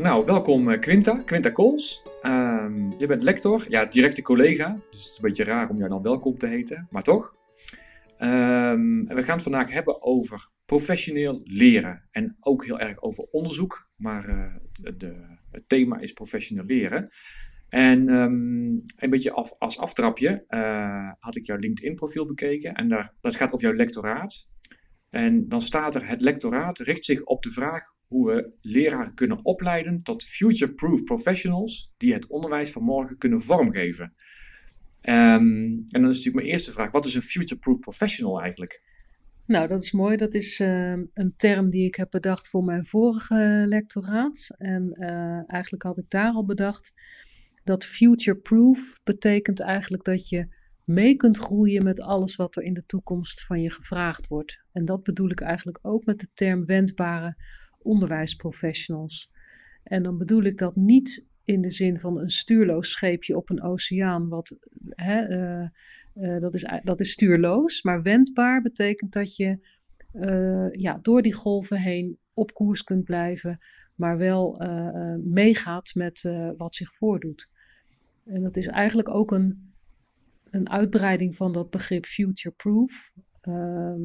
[0.00, 2.02] Nou, welkom eh, Quinta, Quinta Kools.
[2.22, 5.88] Ehm, je bent lector, ja, directe collega, dus het is een beetje raar om jou
[5.88, 7.34] dan welkom te heten, maar toch.
[8.18, 13.24] Ehm, en we gaan het vandaag hebben over professioneel leren en ook heel erg over
[13.24, 14.54] onderzoek, maar uh,
[14.96, 17.08] de, het thema is professioneel leren.
[17.68, 23.14] En um, een beetje af, als aftrapje uh, had ik jouw LinkedIn-profiel bekeken en daar,
[23.20, 24.48] dat gaat over jouw lectoraat.
[25.10, 29.44] En dan staat er: het lectoraat richt zich op de vraag hoe we leraren kunnen
[29.44, 34.12] opleiden tot future-proof professionals die het onderwijs van morgen kunnen vormgeven.
[35.02, 38.82] Um, en dan is natuurlijk mijn eerste vraag: wat is een future-proof professional eigenlijk?
[39.46, 40.16] Nou, dat is mooi.
[40.16, 44.54] Dat is uh, een term die ik heb bedacht voor mijn vorige lectoraat.
[44.58, 46.92] En uh, eigenlijk had ik daar al bedacht
[47.64, 50.48] dat future-proof betekent eigenlijk dat je
[50.84, 54.62] mee kunt groeien met alles wat er in de toekomst van je gevraagd wordt.
[54.72, 57.36] En dat bedoel ik eigenlijk ook met de term wendbare
[57.82, 59.30] onderwijsprofessionals.
[59.82, 63.62] En dan bedoel ik dat niet in de zin van een stuurloos scheepje op een
[63.62, 65.68] oceaan, wat, hè, uh,
[66.14, 69.58] uh, dat, is, dat is stuurloos, maar wendbaar betekent dat je
[70.12, 73.58] uh, ja, door die golven heen op koers kunt blijven,
[73.94, 74.62] maar wel
[75.24, 76.22] meegaat met
[76.56, 77.48] wat zich voordoet.
[78.24, 79.72] En dat is eigenlijk ook een,
[80.50, 83.12] een uitbreiding van dat begrip future-proof.
[83.40, 84.00] Ehm,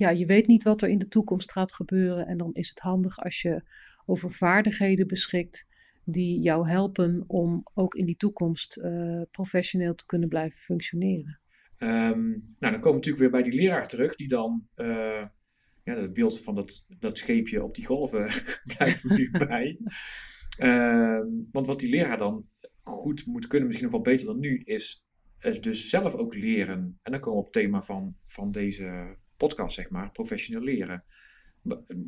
[0.00, 2.26] ja, je weet niet wat er in de toekomst gaat gebeuren.
[2.26, 3.62] En dan is het handig als je
[4.06, 5.66] over vaardigheden beschikt
[6.04, 11.40] die jou helpen om ook in die toekomst uh, professioneel te kunnen blijven functioneren.
[11.78, 15.26] Um, nou, dan komen we natuurlijk weer bij die leraar terug, die dan uh,
[15.84, 18.30] ja, het beeld van dat, dat scheepje op die golven
[18.76, 19.78] blijft nu bij.
[20.58, 21.20] Uh,
[21.52, 22.46] want wat die leraar dan
[22.82, 25.06] goed moet kunnen, misschien nog wel beter dan nu, is,
[25.40, 26.98] is dus zelf ook leren.
[27.02, 31.04] En dan komen we op het thema van, van deze podcast, zeg maar, professioneel leren.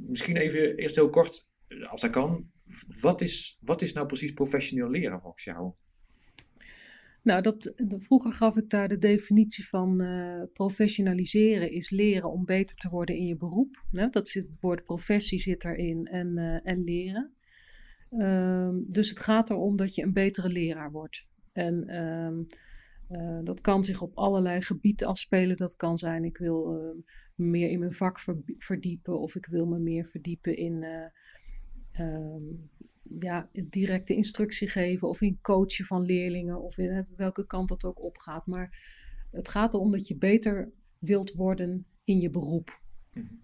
[0.06, 1.48] Misschien even eerst heel kort,
[1.88, 2.50] als dat kan,
[3.00, 5.72] wat is, wat is nou precies professioneel leren volgens jou?
[7.22, 12.76] Nou, dat, vroeger gaf ik daar de definitie van uh, professionaliseren is leren om beter
[12.76, 13.84] te worden in je beroep.
[14.10, 17.32] Dat zit het woord professie zit erin en, uh, en leren.
[18.18, 21.26] Um, dus het gaat erom dat je een betere leraar wordt.
[21.52, 22.46] En um,
[23.10, 25.56] uh, dat kan zich op allerlei gebieden afspelen.
[25.56, 27.02] Dat kan zijn, ik wil uh,
[27.34, 28.20] meer in mijn vak
[28.58, 32.70] verdiepen of ik wil me meer verdiepen in uh, um,
[33.20, 38.02] ja, directe instructie geven of in coachen van leerlingen of in welke kant dat ook
[38.02, 38.46] opgaat.
[38.46, 38.78] Maar
[39.30, 42.80] het gaat erom dat je beter wilt worden in je beroep.
[43.12, 43.42] Mm-hmm.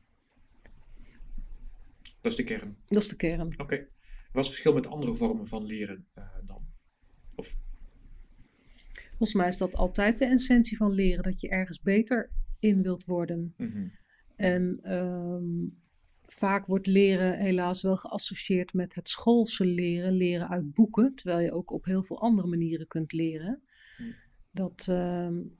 [2.20, 2.76] Dat is de kern.
[2.86, 3.46] Dat is de kern.
[3.46, 3.62] Oké.
[3.62, 3.88] Okay.
[4.32, 6.06] Wat is het verschil met andere vormen van leren
[6.46, 6.66] dan?
[7.34, 7.56] Of
[9.18, 13.04] Volgens mij is dat altijd de essentie van leren, dat je ergens beter in wilt
[13.04, 13.54] worden.
[13.56, 13.92] Mm-hmm.
[14.36, 15.78] En um,
[16.26, 21.52] vaak wordt leren helaas wel geassocieerd met het schoolse leren, leren uit boeken, terwijl je
[21.52, 23.62] ook op heel veel andere manieren kunt leren.
[23.98, 24.14] Mm.
[24.50, 25.58] Dat um,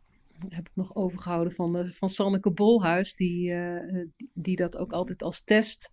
[0.48, 4.92] heb ik nog overgehouden van, de, van Sanneke Bolhuis, die, uh, die, die dat ook
[4.92, 5.90] altijd als test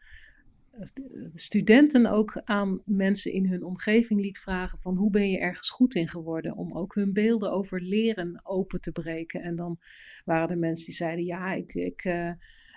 [1.33, 5.95] studenten ook aan mensen in hun omgeving liet vragen van hoe ben je ergens goed
[5.95, 9.41] in geworden om ook hun beelden over leren open te breken.
[9.41, 9.79] En dan
[10.25, 12.31] waren er mensen die zeiden ja, ik, ik, uh,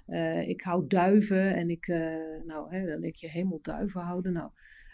[0.06, 4.32] uh, ik hou duiven en ik, uh, nou hè, dan denk je hemelduiven houden.
[4.32, 4.50] Nou,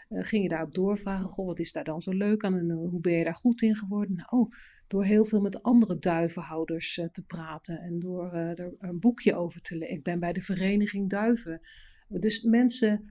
[0.09, 3.13] ging je daarop doorvragen, goh, wat is daar dan zo leuk aan en hoe ben
[3.13, 4.15] je daar goed in geworden?
[4.15, 4.47] Nou,
[4.87, 9.77] door heel veel met andere duivenhouders te praten en door er een boekje over te
[9.77, 9.95] lezen.
[9.95, 11.61] Ik ben bij de vereniging duiven
[12.07, 13.09] dus mensen,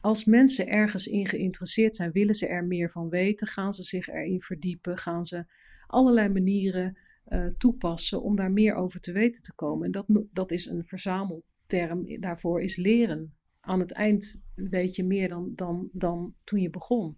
[0.00, 4.08] als mensen ergens in geïnteresseerd zijn, willen ze er meer van weten, gaan ze zich
[4.08, 5.44] erin verdiepen, gaan ze
[5.86, 6.98] allerlei manieren
[7.28, 9.84] uh, toepassen om daar meer over te weten te komen.
[9.84, 13.34] En dat, dat is een verzamelterm, daarvoor is leren.
[13.60, 17.16] Aan het eind weet je meer dan, dan, dan toen je begon.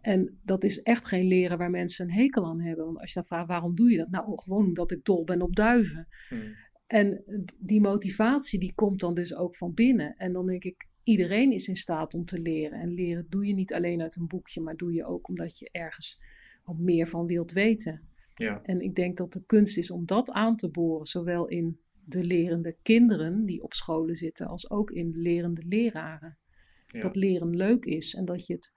[0.00, 2.84] En dat is echt geen leren waar mensen een hekel aan hebben.
[2.84, 4.10] Want als je dan vraagt, waarom doe je dat?
[4.10, 6.08] Nou, gewoon omdat ik dol ben op duiven.
[6.28, 6.54] Hmm.
[6.86, 7.24] En
[7.58, 10.16] die motivatie die komt dan dus ook van binnen.
[10.16, 12.80] En dan denk ik, iedereen is in staat om te leren.
[12.80, 15.68] En leren doe je niet alleen uit een boekje, maar doe je ook omdat je
[15.72, 16.20] ergens
[16.64, 18.08] wat meer van wilt weten.
[18.34, 18.62] Ja.
[18.62, 22.24] En ik denk dat de kunst is om dat aan te boren, zowel in de
[22.24, 26.38] lerende kinderen die op scholen zitten, als ook in de lerende leraren.
[26.86, 27.00] Ja.
[27.00, 28.72] Dat leren leuk is en dat je het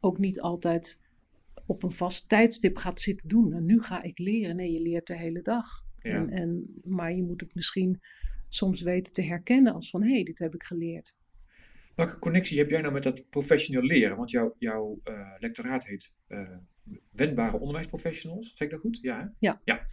[0.00, 1.00] ook niet altijd
[1.66, 3.48] op een vast tijdstip gaat zitten doen.
[3.48, 4.56] Nou, nu ga ik leren.
[4.56, 5.85] Nee, je leert de hele dag.
[6.06, 6.14] Ja.
[6.14, 8.00] En, en, maar je moet het misschien
[8.48, 11.16] soms weten te herkennen als van hé, hey, dit heb ik geleerd.
[11.94, 14.16] Welke connectie heb jij nou met dat professioneel leren?
[14.16, 16.56] Want jouw, jouw uh, lectoraat heet uh,
[17.10, 18.98] Wendbare Onderwijsprofessionals, zeg ik dat goed?
[19.02, 19.34] Ja.
[19.38, 19.60] Ja.
[19.64, 19.86] ja.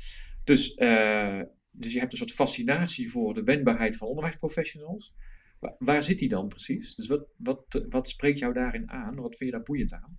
[0.44, 5.16] Dus, uh, dus je hebt een soort fascinatie voor de wendbaarheid van onderwijsprofessionals.
[5.78, 6.96] Waar, zit die dan precies?
[6.96, 9.16] Dus wat, wat, wat spreekt jou daarin aan?
[9.16, 10.18] Wat vind je daar boeiend aan?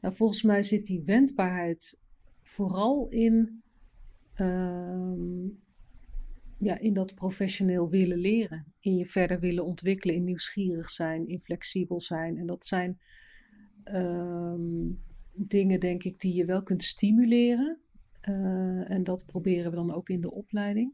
[0.00, 1.98] Nou, volgens mij zit die wendbaarheid
[2.42, 3.62] vooral in,
[4.36, 5.46] ehm,
[6.58, 8.72] ja, in dat professioneel willen leren.
[8.80, 12.36] In je verder willen ontwikkelen, in nieuwsgierig zijn, in flexibel zijn.
[12.38, 13.00] En dat zijn
[13.84, 14.90] ehm,
[15.32, 17.78] dingen, denk ik, die je wel kunt stimuleren.
[18.20, 20.92] Eh, en dat proberen we dan ook in de opleiding.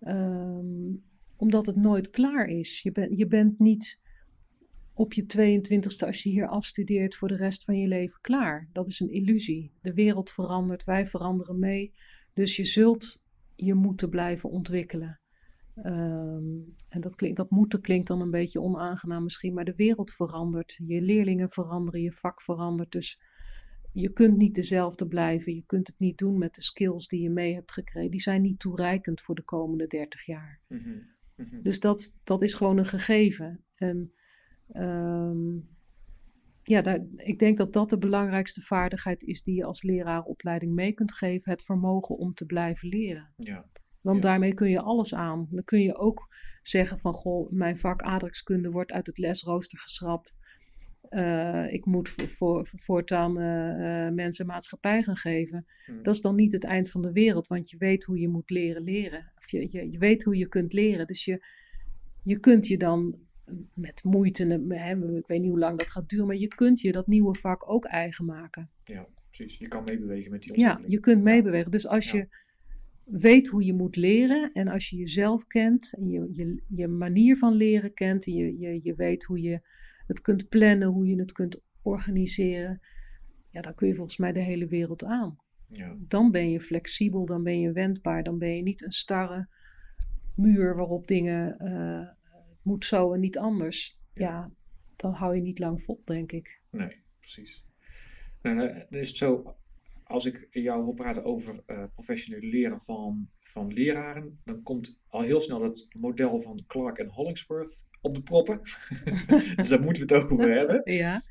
[0.00, 0.94] Ehm,
[1.36, 2.82] omdat het nooit klaar is.
[2.82, 4.00] Je, ben, je bent niet
[4.92, 8.68] op je 22ste, als je hier afstudeert, voor de rest van je leven klaar.
[8.72, 9.72] Dat is een illusie.
[9.80, 11.94] De wereld verandert, wij veranderen mee.
[12.38, 13.20] Dus je zult
[13.56, 15.20] je moeten blijven ontwikkelen.
[15.74, 20.12] Ehm, en dat, klinkt, dat moeten klinkt dan een beetje onaangenaam misschien, maar de wereld
[20.12, 20.80] verandert.
[20.86, 22.92] Je leerlingen veranderen, je vak verandert.
[22.92, 23.20] Dus
[23.92, 25.54] je kunt niet dezelfde blijven.
[25.54, 28.10] Je kunt het niet doen met de skills die je mee hebt gekregen.
[28.10, 30.60] Die zijn niet toereikend voor de komende 30 jaar.
[30.68, 30.98] Mhm,
[31.36, 31.62] mhm.
[31.62, 33.64] Dus dat, dat is gewoon een gegeven.
[33.74, 34.12] En
[34.68, 35.56] ehm,
[36.68, 40.92] ja, daar, ik denk dat dat de belangrijkste vaardigheid is die je als leraaropleiding mee
[40.92, 41.50] kunt geven.
[41.50, 43.32] Het vermogen om te blijven leren.
[43.36, 43.66] Ja.
[44.00, 45.48] Want daarmee kun je alles aan.
[45.50, 50.36] Dan kun je ook zeggen van, goh, mijn vak aardrijkskunde wordt uit het lesrooster geschrapt.
[51.10, 55.66] Uh, ik moet voor, voortaan uh, mensen maatschappij gaan geven.
[55.84, 56.02] Hmm.
[56.02, 58.50] Dat is dan niet het eind van de wereld, want je weet hoe je moet
[58.50, 59.32] leren leren.
[59.36, 61.06] Of je, je, je weet hoe je kunt leren.
[61.06, 61.44] Dus je,
[62.22, 63.27] je kunt je dan
[63.74, 66.92] met moeite, hè, ik weet niet hoe lang dat gaat duren, maar je kunt je
[66.92, 68.70] dat nieuwe vak ook eigen maken.
[68.84, 69.58] Ja, precies.
[69.58, 71.70] Je kan meebewegen met die Ja, je kunt meebewegen.
[71.70, 72.28] Dus als je
[73.04, 77.36] weet hoe je moet leren en als je jezelf kent en je, je, je manier
[77.36, 79.60] van leren kent en je, je, je weet hoe je
[80.06, 82.80] het kunt plannen, hoe je het kunt organiseren,
[83.50, 85.38] ja, dan kun je volgens mij de hele wereld aan.
[85.66, 85.96] Ja.
[85.98, 89.48] Dan ben je flexibel, dan ben je wendbaar, dan ben je niet een starre
[90.34, 92.08] muur waarop dingen uh,
[92.68, 93.98] moet zo en niet anders.
[94.14, 94.50] Ja.
[94.96, 96.60] dan hou je niet lang vol, denk ik.
[96.70, 97.64] Nee, precies.
[98.42, 98.56] Nou,
[98.90, 99.56] dan is het zo,
[100.04, 105.20] als ik jou hoor praten over uh, professioneel leren van, van leraren, dan komt al
[105.20, 108.60] heel snel het model van Clark en Hollingsworth op de proppen.
[109.56, 110.80] dus daar moeten we het over hebben.
[110.84, 111.22] Ja.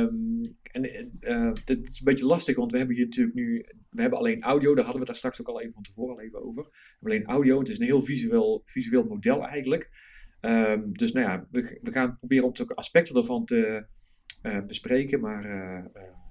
[0.00, 4.00] Um, en uh, dit is een beetje lastig, want we hebben hier natuurlijk nu, we
[4.00, 6.20] hebben alleen audio, daar hadden we het daar straks ook al even van tevoren al
[6.20, 6.62] even over.
[6.62, 9.90] We hebben alleen audio, het is een heel visueel, visueel model eigenlijk.
[10.44, 13.86] Um, dus nou ja, we, we gaan proberen om aspecten ervan te
[14.42, 15.84] uh, bespreken, maar uh,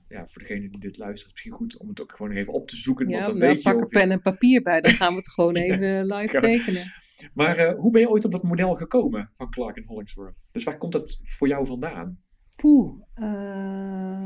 [0.08, 2.76] ja, voor degene die dit luistert, misschien goed om het ook gewoon even op te
[2.76, 3.08] zoeken.
[3.08, 6.06] Ja, want dan pak er pen en papier bij, dan gaan we het gewoon even
[6.06, 6.84] live tekenen.
[7.34, 10.48] Maar uh, hoe ben je ooit op dat model gekomen van Clark en Hollingsworth?
[10.52, 12.20] Dus waar komt dat voor jou vandaan?
[12.56, 13.24] Poeh, uh,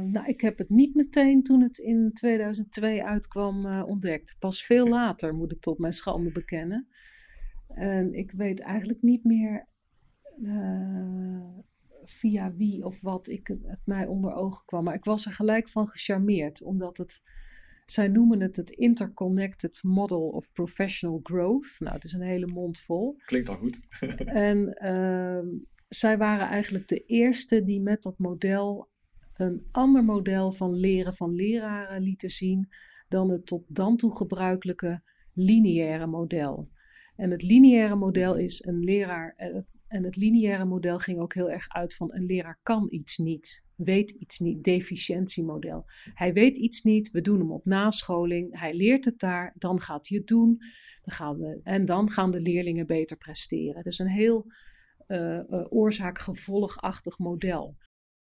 [0.02, 4.36] nou ik heb het niet meteen toen het in 2002 uitkwam uh, ontdekt.
[4.40, 6.88] Pas veel later moet ik tot mijn schande bekennen.
[7.68, 9.68] En ik weet eigenlijk niet meer
[12.04, 14.84] via wie of wat ik het, mij onder ogen kwam.
[14.84, 17.22] Maar ik was er gelijk van gecharmeerd, omdat het.
[17.86, 21.76] Zij noemen het het Interconnected Model of Professional Growth.
[21.80, 23.16] Nou, het is een hele mond vol.
[23.26, 23.80] Klinkt al goed.
[24.50, 28.90] en uh, zij waren eigenlijk de eerste die met dat model
[29.34, 32.70] een ander model van leren van leraren lieten zien
[33.08, 35.02] dan het tot dan toe gebruikelijke
[35.34, 36.70] lineaire model.
[37.16, 39.34] En het lineaire model is een leraar.
[39.38, 42.88] En het, en het lineaire model ging ook heel erg uit van een leraar kan
[42.90, 45.86] iets niet, weet iets niet, deficiëntiemodel.
[46.14, 50.08] Hij weet iets niet, we doen hem op nascholing, hij leert het daar, dan gaat
[50.08, 50.58] hij het doen.
[51.02, 53.84] Dan gaan we, en dan gaan de leerlingen beter presteren.
[53.84, 54.46] Dus een heel
[55.08, 57.78] uh, uh, oorzaak-gevolgachtig model.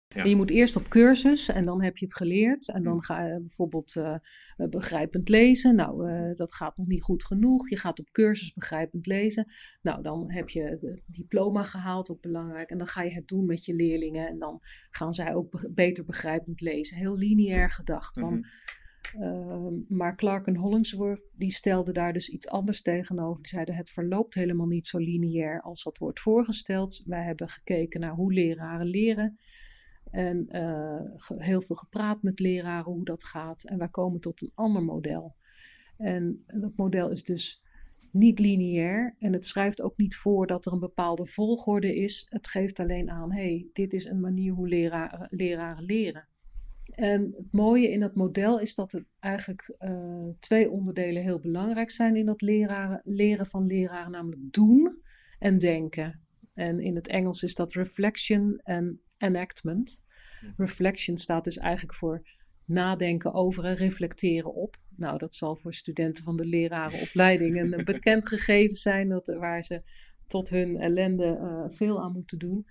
[0.08, 2.68] Je moet eerst op cursus en dan heb je het geleerd.
[2.68, 3.02] En dan mm.
[3.02, 4.14] ga je bijvoorbeeld uh,
[4.56, 5.74] begrijpend lezen.
[5.74, 7.68] Nou, uh, dat gaat nog niet goed genoeg.
[7.68, 9.52] Je gaat op cursus begrijpend lezen.
[9.82, 12.70] Nou, dan heb je het diploma gehaald, ook belangrijk.
[12.70, 14.28] En dan ga je het doen met je leerlingen.
[14.28, 14.60] En dan
[14.90, 16.96] gaan zij ook be beter begrijpend lezen.
[16.96, 18.18] Heel lineair gedacht.
[18.18, 18.44] Van, mm
[19.12, 19.22] -hmm.
[19.22, 23.42] uh, maar Clark en Hollingsworth die stelden daar dus iets anders tegenover.
[23.42, 27.02] Die zeiden het verloopt helemaal niet zo lineair als dat wordt voorgesteld.
[27.06, 29.38] Wij hebben gekeken naar hoe leraren leren.
[30.10, 31.00] En uh,
[31.38, 33.64] heel veel gepraat met leraren hoe dat gaat.
[33.64, 35.34] En wij komen tot een ander model.
[35.96, 37.62] En dat model is dus
[38.10, 39.14] niet lineair.
[39.18, 42.26] En het schrijft ook niet voor dat er een bepaalde volgorde is.
[42.28, 46.28] Het geeft alleen aan, hey, dit is een manier hoe leraren, leraren leren.
[46.84, 51.90] En het mooie in dat model is dat er eigenlijk uh, twee onderdelen heel belangrijk
[51.90, 55.02] zijn in dat leraren, leren van leraren, namelijk doen
[55.38, 56.20] en denken.
[56.54, 60.02] En in het Engels is dat reflection en enactment.
[60.56, 62.22] Reflection staat dus eigenlijk voor
[62.64, 64.76] nadenken over en reflecteren op.
[64.96, 69.82] Nou, dat zal voor studenten van de lerarenopleiding een bekend gegeven zijn, dat, waar ze
[70.26, 72.66] tot hun ellende eh, veel aan moeten doen.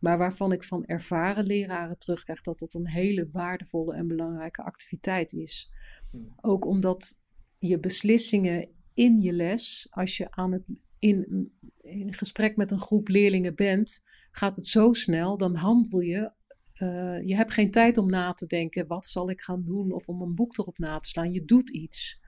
[0.00, 5.32] Maar waarvan ik van ervaren leraren terugkrijg dat het een hele waardevolle en belangrijke activiteit
[5.32, 5.72] is.
[6.10, 6.32] Hmm.
[6.40, 7.18] Ook omdat
[7.58, 13.08] je beslissingen in je les, als je aan het, in, in gesprek met een groep
[13.08, 16.32] leerlingen bent, gaat het zo snel, dan handel je.
[16.78, 20.08] Uh, je hebt geen tijd om na te denken, wat zal ik gaan doen of
[20.08, 21.32] om een boek erop na te slaan.
[21.32, 22.20] Je doet iets.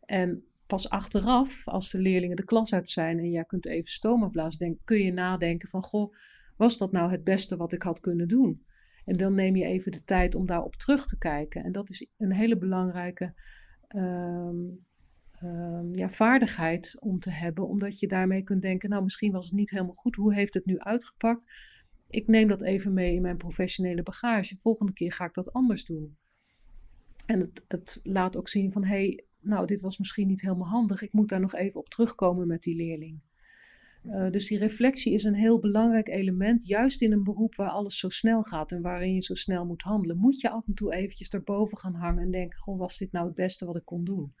[0.00, 4.32] En pas achteraf, als de leerlingen de klas uit zijn en jij kunt even stoom
[4.84, 6.14] kun je nadenken van, goh,
[6.56, 8.64] was dat nou het beste wat ik had kunnen doen?
[9.04, 11.64] En dan neem je even de tijd om daarop terug te kijken.
[11.64, 13.34] En dat is een hele belangrijke
[13.96, 14.84] um,
[15.44, 19.54] um, ja, vaardigheid om te hebben, omdat je daarmee kunt denken, nou misschien was het
[19.54, 21.52] niet helemaal goed, hoe heeft het nu uitgepakt?
[22.08, 24.56] Ik neem dat even mee in mijn professionele bagage.
[24.56, 26.16] Volgende keer ga ik dat anders doen.
[27.26, 30.68] En het, het laat ook zien van, hé, hey, nou, dit was misschien niet helemaal
[30.68, 31.02] handig.
[31.02, 33.20] Ik moet daar nog even op terugkomen met die leerling.
[34.06, 37.98] Uh, dus die reflectie is een heel belangrijk element, juist in een beroep waar alles
[37.98, 40.16] zo snel gaat en waarin je zo snel moet handelen.
[40.16, 43.26] Moet je af en toe eventjes daarboven gaan hangen en denken, goh, was dit nou
[43.26, 44.34] het beste wat ik kon doen?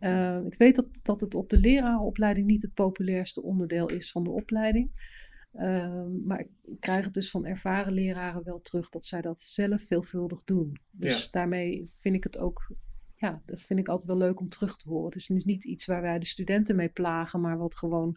[0.00, 4.24] Uh, ik weet dat, dat het op de lerarenopleiding niet het populairste onderdeel is van
[4.24, 4.90] de opleiding.
[5.54, 9.82] Uh, maar ik krijg het dus van ervaren leraren wel terug dat zij dat zelf
[9.82, 10.76] veelvuldig doen.
[10.90, 11.28] Dus ja.
[11.30, 12.72] daarmee vind ik het ook
[13.18, 15.04] ja, dat vind ik altijd wel leuk om terug te horen.
[15.04, 18.16] Het is dus niet iets waar wij de studenten mee plagen, maar wat gewoon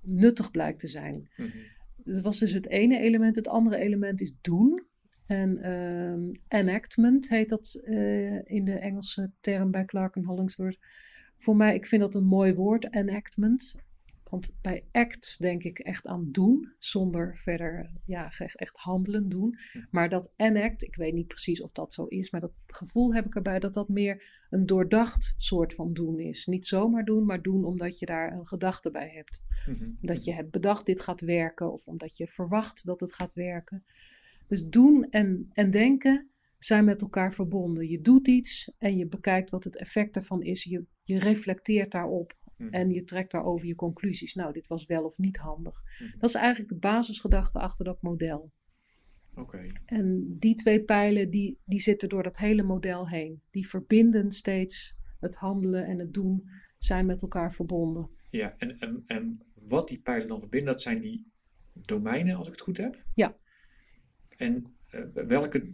[0.00, 1.30] nuttig blijkt te zijn.
[1.36, 1.62] Mm -hmm.
[1.96, 3.36] Dat was dus het ene element.
[3.36, 4.86] Het andere element is doen.
[5.26, 10.78] En um, enactment heet dat uh, in de Engelse term bij Clark en Hollingsworth.
[11.36, 13.74] Voor mij, ik vind dat een mooi woord, enactment.
[14.30, 19.58] Want bij act denk ik echt aan doen, zonder verder ja, echt handelen doen.
[19.90, 23.26] Maar dat enact, ik weet niet precies of dat zo is, maar dat gevoel heb
[23.26, 26.46] ik erbij dat dat meer een doordacht soort van doen is.
[26.46, 29.42] Niet zomaar doen, maar doen omdat je daar een gedachte bij hebt.
[29.66, 29.98] Mm-hmm.
[30.00, 33.84] Dat je hebt bedacht dit gaat werken of omdat je verwacht dat het gaat werken.
[34.48, 37.88] Dus doen en, en denken zijn met elkaar verbonden.
[37.88, 40.64] Je doet iets en je bekijkt wat het effect ervan is.
[40.64, 42.72] Je, je reflecteert daarop Mhm.
[42.72, 44.34] En je trekt daarover je conclusies.
[44.34, 45.82] Nou, dit was wel of niet handig.
[45.98, 46.18] Mhm.
[46.18, 48.52] Dat is eigenlijk de basisgedachte achter dat model.
[49.34, 49.66] Oké.
[49.84, 53.42] En die twee pijlen, die, die zitten door dat hele model heen.
[53.50, 56.48] Die verbinden steeds het handelen en het doen,
[56.78, 58.10] zijn met elkaar verbonden.
[58.30, 61.30] Ja, en, en, en wat die pijlen dan verbinden, dat zijn die
[61.72, 63.04] domeinen, als ik het goed heb?
[63.14, 63.36] Ja.
[64.36, 65.72] En uh, welke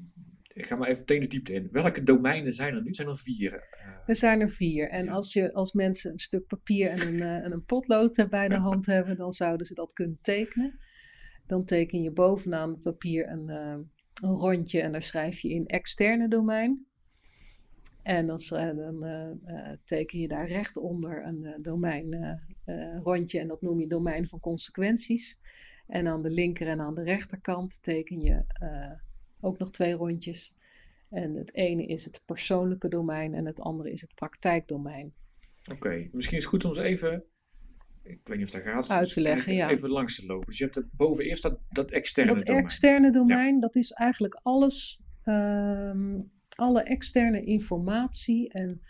[0.54, 1.69] ik ga maar even meteen de diepte in.
[1.73, 2.95] Welke domeinen zijn er nu?
[2.95, 3.52] Zijn er vier?
[3.52, 4.88] Uh, er zijn er vier.
[4.88, 5.12] En ja.
[5.12, 8.57] als, je, als mensen een stuk papier en een, uh, en een potlood bij de
[8.69, 10.78] hand hebben, dan zouden ze dat kunnen tekenen.
[11.47, 13.76] Dan teken je bovenaan het papier een, uh,
[14.23, 16.87] een rondje en daar schrijf je in externe domein.
[18.02, 19.04] En dan, dan
[19.85, 22.40] teken je daar rechtonder een domein
[23.02, 25.38] rondje en dat noem je domein van consequenties.
[25.87, 28.45] En aan de linker en aan de rechterkant teken je
[29.41, 30.55] ook nog twee rondjes.
[31.11, 35.15] En het ene is het persoonlijke domein en het andere is het praktijkdomein.
[35.73, 37.25] Oké, misschien is het goed om ze even,
[38.03, 39.71] ik weet niet of dat gaat, uit te dus leggen, even, ja.
[39.71, 40.47] even langs te lopen.
[40.47, 42.62] Dus je hebt het boven eerst dat, dat externe dat domein.
[42.62, 43.61] Dat externe domein, ja.
[43.61, 48.83] dat is eigenlijk alles, um, alle externe informatie en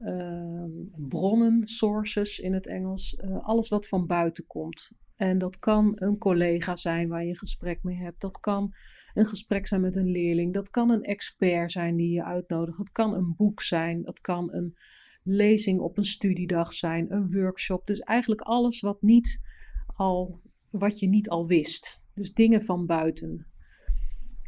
[0.00, 4.92] um, bronnen, sources in het Engels, uh, alles wat van buiten komt.
[5.22, 8.20] En dat kan een collega zijn waar je een gesprek mee hebt.
[8.20, 8.74] Dat kan
[9.14, 10.54] een gesprek zijn met een leerling.
[10.54, 12.78] Dat kan een expert zijn die je uitnodigt.
[12.78, 14.02] Het kan een boek zijn.
[14.02, 14.76] Dat kan een
[15.22, 17.12] lezing op een studiedag zijn.
[17.12, 17.86] Een workshop.
[17.86, 19.40] Dus eigenlijk alles wat, niet
[19.86, 22.02] al, wat je niet al wist.
[22.14, 23.46] Dus dingen van buiten.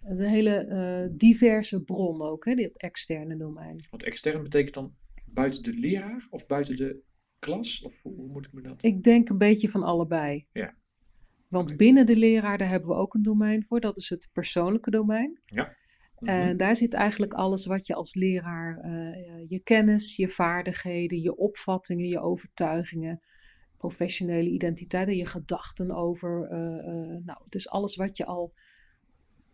[0.03, 3.87] Een hele uh, diverse bron ook, hè, dit externe domein.
[3.91, 7.03] Wat extern betekent dan buiten de leraar of buiten de
[7.45, 7.83] klas?
[7.83, 8.85] Of hoe, moet ik me dat?
[8.85, 10.47] Ik denk een beetje van allebei.
[10.53, 10.75] Ja.
[11.49, 11.77] Want okay.
[11.77, 13.81] binnen de leraar, daar hebben we ook een domein voor.
[13.81, 15.39] Dat is het persoonlijke domein.
[15.43, 15.65] Ja.
[15.65, 16.29] Mm -hmm.
[16.29, 21.37] En daar zit eigenlijk alles wat je als leraar, uh, je kennis, je vaardigheden, je
[21.37, 23.21] opvattingen, je overtuigingen,
[23.77, 26.49] professionele identiteiten, je gedachten over.
[26.51, 28.55] Uh, uh, nou, dus alles wat je al,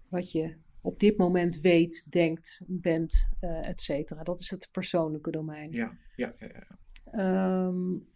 [0.08, 4.22] wat je op dit moment weet, denkt, bent, et cetera.
[4.22, 5.72] Dat is het persoonlijke domein.
[5.72, 6.46] Ja, ja, ja.
[6.46, 6.78] ja.
[7.16, 8.08] Um,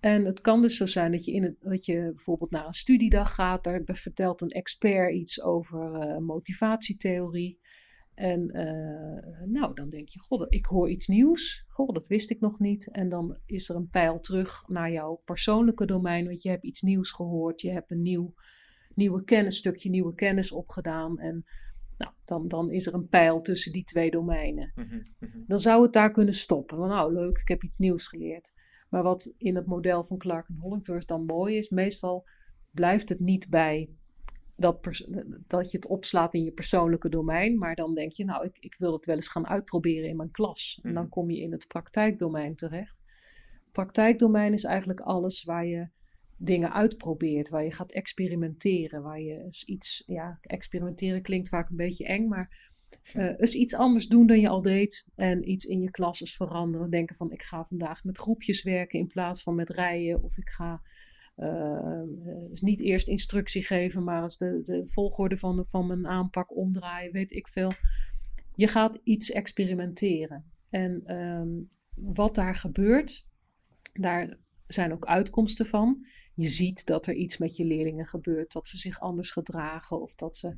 [0.00, 2.72] en het kan dus zo zijn dat je, in het, dat je bijvoorbeeld naar een
[2.72, 7.60] studiedag gaat, daar vertelt een expert iets over uh, motivatietheorie.
[8.14, 11.64] En uh, nou, dan denk je, god, ik hoor iets nieuws.
[11.68, 12.90] God, dat wist ik nog niet.
[12.90, 16.82] En dan is er een pijl terug naar jouw persoonlijke domein, want je hebt iets
[16.82, 17.60] nieuws gehoord.
[17.60, 18.34] Je hebt een nieuw,
[18.94, 21.18] nieuwe kennis, stukje nieuwe kennis opgedaan.
[21.18, 21.44] En
[21.98, 24.72] nou, dan, dan is er een pijl tussen die twee domeinen.
[24.74, 25.44] Mm -hmm, mm -hmm.
[25.46, 26.78] Dan zou het daar kunnen stoppen.
[26.78, 28.54] Nou, leuk, ik heb iets nieuws geleerd.
[28.88, 32.26] Maar wat in het model van Clark en Hollingworth dan mooi is, meestal
[32.70, 33.90] blijft het niet bij
[34.56, 34.88] dat,
[35.46, 38.74] dat je het opslaat in je persoonlijke domein, maar dan denk je, nou, ik, ik
[38.78, 40.80] wil het wel eens gaan uitproberen in mijn klas.
[40.82, 41.12] En dan mhm.
[41.12, 43.00] kom je in het praktijkdomein terecht.
[43.72, 45.88] Praktijkdomein is eigenlijk alles waar je
[46.38, 52.06] dingen uitprobeert, waar je gaat experimenteren, waar je iets, ja, experimenteren klinkt vaak een beetje
[52.06, 52.72] eng, maar
[53.14, 56.36] uh, eens iets anders doen dan je al deed en iets in je klas eens
[56.36, 56.90] veranderen.
[56.90, 60.48] Denken van ik ga vandaag met groepjes werken in plaats van met rijen of ik
[60.48, 60.82] ga
[61.36, 62.02] uh,
[62.50, 67.12] dus niet eerst instructie geven, maar als de, de volgorde van, van mijn aanpak omdraaien,
[67.12, 67.72] weet ik veel.
[68.54, 70.44] Je gaat iets experimenteren.
[70.70, 73.26] En um, wat daar gebeurt,
[73.92, 76.06] daar zijn ook uitkomsten van.
[76.38, 80.14] Je ziet dat er iets met je leerlingen gebeurt, dat ze zich anders gedragen of
[80.14, 80.56] dat, ze,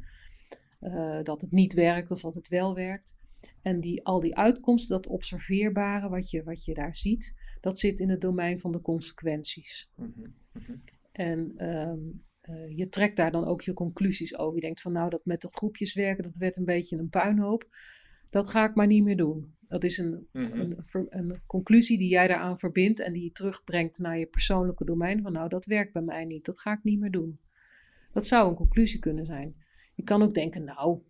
[0.80, 3.16] uh, dat het niet werkt of dat het wel werkt.
[3.62, 8.00] En die, al die uitkomsten, dat observeerbare wat je, wat je daar ziet, dat zit
[8.00, 9.90] in het domein van de consequenties.
[9.96, 10.82] Mm -hmm.
[11.12, 14.54] En um, uh, je trekt daar dan ook je conclusies over.
[14.54, 17.76] Je denkt van nou, dat met dat groepjes werken, dat werd een beetje een puinhoop.
[18.30, 19.54] Dat ga ik maar niet meer doen.
[19.70, 20.60] Dat is een, mm -hmm.
[20.60, 25.22] een, een, conclusie die jij daaraan verbindt en die je terugbrengt naar je persoonlijke domein.
[25.22, 27.40] Van nou, dat werkt bij mij niet, dat ga ik niet meer doen.
[28.12, 29.54] Dat zou een conclusie kunnen zijn.
[29.94, 31.00] Je kan ook denken, nou,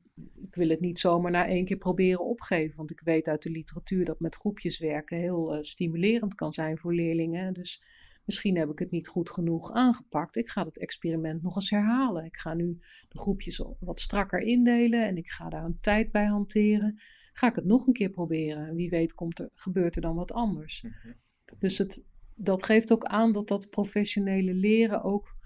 [0.43, 2.77] ik wil het niet zomaar na één keer proberen opgeven.
[2.77, 6.79] Want ik weet uit de literatuur dat met groepjes werken heel uh, stimulerend kan zijn
[6.79, 7.55] voor leerlingen.
[7.55, 7.83] Dus
[8.25, 10.37] misschien heb ik het niet goed genoeg aangepakt.
[10.37, 12.25] Ik ga het experiment nog eens herhalen.
[12.25, 16.27] Ik ga nu de groepjes wat strakker indelen en ik ga daar een tijd bij
[16.27, 17.01] hanteren.
[17.41, 18.67] Ga ik het nog een keer proberen.
[18.67, 20.83] En wie weet komt er, gebeurt er dan wat anders.
[20.83, 21.13] Mhm.
[21.59, 22.05] Dus het,
[22.35, 25.37] dat geeft ook aan dat dat professionele leren ook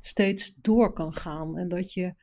[0.00, 1.58] steeds door kan gaan.
[1.58, 2.14] En dat je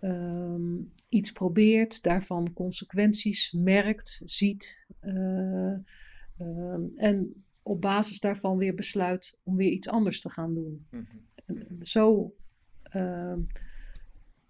[0.00, 4.86] um, iets probeert, daarvan consequenties merkt, ziet.
[5.00, 5.74] Uh,
[6.96, 10.86] en op basis daarvan weer besluit om weer iets anders te gaan doen.
[10.90, 11.06] Mm
[11.46, 11.84] -hmm.
[11.86, 12.34] zo
[12.96, 13.34] uh,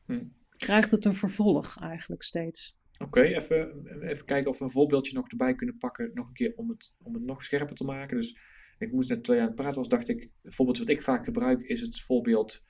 [0.06, 0.32] mm.
[0.56, 2.76] krijgt het een vervolg eigenlijk steeds.
[2.98, 6.52] Oké, even, even kijken of we een voorbeeldje nog erbij kunnen pakken, nog een keer
[6.56, 8.16] om het, om het nog scherper te maken.
[8.16, 8.38] Dus
[8.78, 11.24] ik moest net twee aan het praten was, dacht ik, het voorbeeld wat ik vaak
[11.24, 12.64] gebruik is het voorbeeld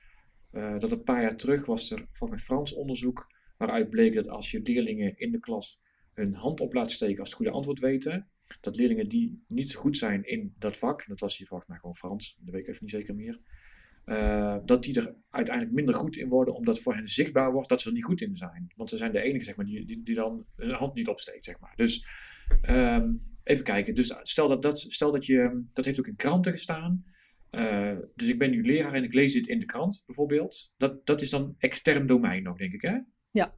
[0.51, 4.29] uh, dat een paar jaar terug was er van een Frans onderzoek waaruit bleek dat
[4.29, 5.81] als je leerlingen in de klas
[6.13, 8.29] hun hand op laat steken als het goede antwoord weten,
[8.61, 11.79] dat leerlingen die niet zo goed zijn in dat vak, dat was hier volgens mij
[11.79, 13.39] gewoon Frans, dat weet ik even niet zeker meer,
[14.05, 17.81] uh, dat die er uiteindelijk minder goed in worden, omdat voor hen zichtbaar wordt dat
[17.81, 18.71] ze er niet goed in zijn.
[18.75, 21.45] Want ze zijn de enige zeg maar, die, die, die dan hun hand niet opsteekt.
[21.45, 21.73] Zeg maar.
[21.75, 22.07] Dus
[22.69, 23.95] um, even kijken.
[23.95, 27.05] Dus stel dat, dat, stel dat je, dat heeft ook in kranten gestaan.
[27.51, 30.73] Uh, dus ik ben nu leraar en ik lees dit in de krant bijvoorbeeld.
[30.77, 32.97] Dat, dat is dan extern domein nog, denk ik, hè?
[33.31, 33.53] Ja.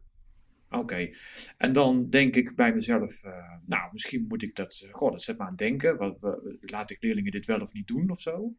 [0.70, 1.10] Oké.
[1.58, 3.32] En dan denk ik bij mezelf, uh,
[3.66, 5.98] nou, misschien moet ik dat, goh, dat zet me aan denken.
[5.98, 6.18] Wat,
[6.60, 8.56] laat ik leerlingen dit wel of niet doen of zo?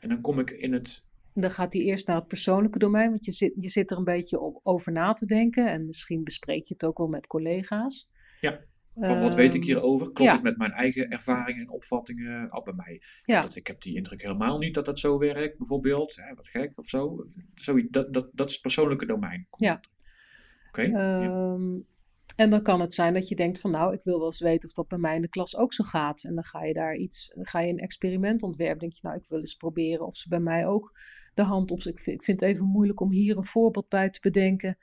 [0.00, 1.06] En dan kom ik in het.
[1.34, 4.04] Dan gaat hij eerst naar het persoonlijke domein, want je zit, je zit er een
[4.04, 5.70] beetje op, over na te denken.
[5.70, 8.10] En misschien bespreek je het ook wel met collega's.
[8.40, 8.60] Ja.
[8.94, 10.12] wat weet ik ehm, hierover?
[10.12, 12.48] Klopt het met mijn eigen ervaringen en opvattingen?
[12.48, 13.02] Al bij mij.
[13.24, 13.40] Ja.
[13.40, 16.16] Dat, ik heb die indruk helemaal niet dat dat zo werkt, bijvoorbeeld.
[16.16, 17.26] Hè, wat gek of zo.
[17.54, 19.46] zo dat, dat, dat is het persoonlijke domein.
[19.56, 19.80] Ja.
[20.68, 20.84] Oké.
[20.84, 21.90] Okay, um, ja.
[22.36, 24.68] En dan kan het zijn dat je denkt van nou, ik wil wel eens weten
[24.68, 26.24] of dat bij mij in de klas ook zo gaat.
[26.24, 28.78] En dan ga je daar iets, ga je een experiment ontwerpen.
[28.78, 30.98] Denk je nou, ik wil eens proberen of ze bij mij ook
[31.34, 31.78] de hand op.
[31.78, 34.78] Ik vind, ik vind het even moeilijk om hier een voorbeeld bij te bedenken.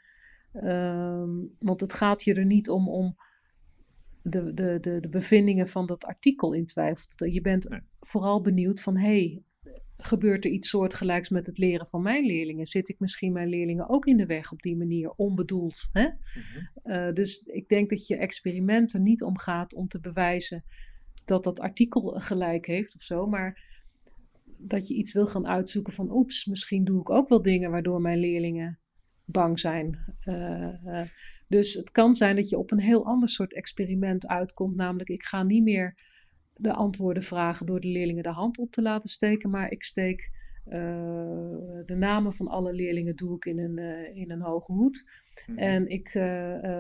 [0.53, 3.15] Um, want het gaat je er niet om, om
[4.21, 7.25] de, de, de, de bevindingen van dat artikel in twijfel.
[7.25, 7.67] Je bent
[7.99, 9.43] vooral benieuwd van hé, hey,
[9.97, 12.65] gebeurt er iets soortgelijks met het leren van mijn leerlingen?
[12.65, 15.89] Zit ik misschien mijn leerlingen ook in de weg op die manier, onbedoeld?
[15.91, 16.03] Hè?
[16.03, 16.93] Mhm.
[16.93, 20.63] uh, dus ik denk dat je experiment er niet om gaat om te bewijzen
[21.25, 23.68] dat dat artikel gelijk heeft of zo, maar
[24.61, 28.01] dat je iets wil gaan uitzoeken van oeps, misschien doe ik ook wel dingen waardoor
[28.01, 28.79] mijn leerlingen
[29.25, 29.99] bang zijn.
[30.25, 31.01] Uh, uh,
[31.47, 35.23] dus het kan zijn dat je op een heel ander soort experiment uitkomt, namelijk ik
[35.23, 35.95] ga niet meer
[36.55, 39.49] de antwoorden vragen door de leerlingen de hand op te laten steken.
[39.49, 40.31] Maar ik steek
[41.85, 45.09] de namen van alle leerlingen doe ik in een, uh, in een hoge hoed.
[45.45, 45.63] Mm -hmm.
[45.63, 46.23] En ik, uh,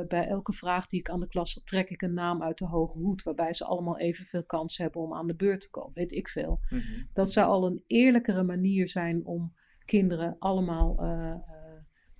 [0.07, 2.65] bij elke vraag die ik aan de klas stel, trek ik een naam uit de
[2.65, 3.23] hoge hoed.
[3.23, 5.93] Waarbij ze allemaal evenveel kans hebben om aan de beurt te komen.
[5.93, 6.59] Weet ik veel.
[6.69, 7.09] Mm -hmm.
[7.13, 9.53] Dat zou al een eerlijkere manier zijn om
[9.85, 10.95] kinderen allemaal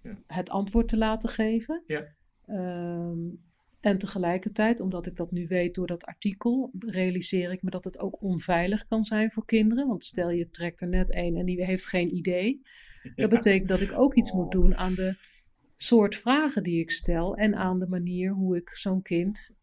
[0.01, 0.21] ja.
[0.27, 1.83] het antwoord te laten geven.
[1.87, 2.15] Ja.
[2.47, 3.48] Um,
[3.79, 7.99] en tegelijkertijd, omdat ik dat nu weet door dat artikel, realiseer ik me dat het
[7.99, 9.87] ook onveilig kan zijn voor kinderen.
[9.87, 12.61] Want stel je trekt er net één en die heeft geen idee.
[13.15, 15.15] Dat betekent dat ik ook iets moet doen aan de
[15.77, 19.55] soort vragen die ik stel en aan de manier hoe ik zo'n kind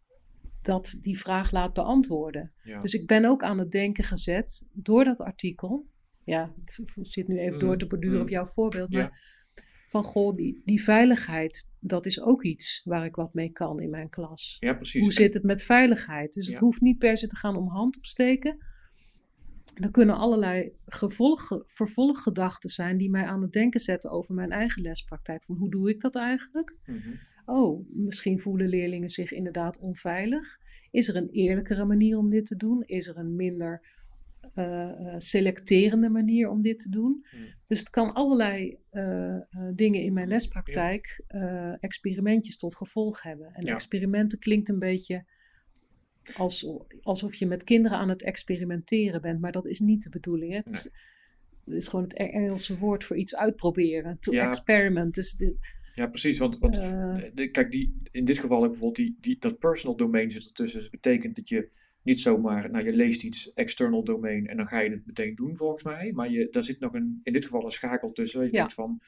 [0.62, 2.52] dat die vraag laat beantwoorden.
[2.62, 2.80] Ja.
[2.80, 5.86] Dus ik ben ook aan het denken gezet door dat artikel.
[6.24, 8.22] Ja, ik zit nu even door Mm, te borduren mm.
[8.22, 8.90] op jouw voorbeeld.
[8.90, 9.12] Maar Ja.
[10.02, 13.90] Van goh, die, die veiligheid, dat is ook iets waar ik wat mee kan in
[13.90, 14.56] mijn klas.
[14.60, 15.02] ja, precies.
[15.02, 16.32] Hoe zit het met veiligheid?
[16.32, 18.56] Dus het hoeft niet per se te gaan om hand opsteken.
[19.74, 24.82] Er kunnen allerlei gevolg, vervolggedachten zijn die mij aan het denken zetten over mijn eigen
[24.82, 25.44] lespraktijk.
[25.44, 26.76] Van hoe doe ik dat eigenlijk?
[26.86, 27.14] Mhm.
[27.46, 30.58] Oh, misschien voelen leerlingen zich inderdaad onveilig.
[30.90, 32.82] Is er een eerlijkere manier om dit te doen?
[32.86, 33.95] Is er een minder
[34.54, 37.26] eh, eh, selecterende manier om dit te doen?
[37.30, 37.46] Hmm.
[37.66, 39.36] Dus het kan allerlei eh,
[39.74, 41.24] dingen in mijn lespraktijk,
[41.80, 43.54] experimentjes tot gevolg hebben.
[43.54, 43.74] En Ja.
[43.74, 45.24] experimenten klinkt een beetje
[46.36, 46.66] als,
[47.02, 50.50] alsof je met kinderen aan het experimenteren bent, maar dat is niet de bedoeling.
[50.52, 50.56] Hè?
[50.58, 50.82] Het, is,
[51.64, 54.18] het is gewoon het Engelse woord voor iets uitproberen.
[54.20, 54.46] To Ja.
[54.46, 55.14] experiment.
[55.14, 55.36] Dus
[55.94, 56.38] Ja, precies.
[56.38, 56.74] Want, want
[57.34, 60.80] de- kijk, die, in dit geval ook bijvoorbeeld die, die, dat personal domain zit ertussen.
[60.80, 61.70] Dus dat betekent dat je
[62.06, 65.56] niet zomaar, nou je leest iets external domain en dan ga je het meteen doen
[65.56, 66.12] volgens mij.
[66.12, 68.40] Maar je, daar zit nog een, in dit geval een schakel tussen.
[68.40, 68.52] Je Ja.
[68.52, 69.00] denkt van,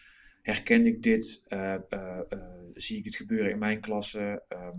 [0.42, 1.44] herken ik dit?
[1.48, 2.38] Eh, eh, eh,
[2.74, 4.42] zie ik dit gebeuren in mijn klasse?
[4.48, 4.76] Ehm,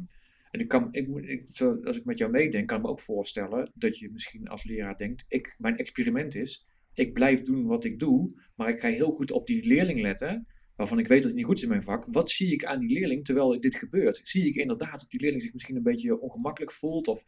[0.52, 3.00] en ik kan, ik, moet- ik, als ik met jou meedenk, kan ik me ook
[3.00, 7.84] voorstellen dat je misschien als leraar denkt, ik, mijn experiment is, ik blijf doen wat
[7.84, 11.28] ik doe, maar ik ga heel goed op die leerling letten waarvan ik weet dat
[11.28, 12.06] het niet goed is in mijn vak.
[12.12, 14.20] Wat zie ik aan die leerling terwijl dit gebeurt?
[14.24, 17.08] Zie ik inderdaad dat die leerling zich misschien een beetje ongemakkelijk voelt?
[17.08, 17.24] Of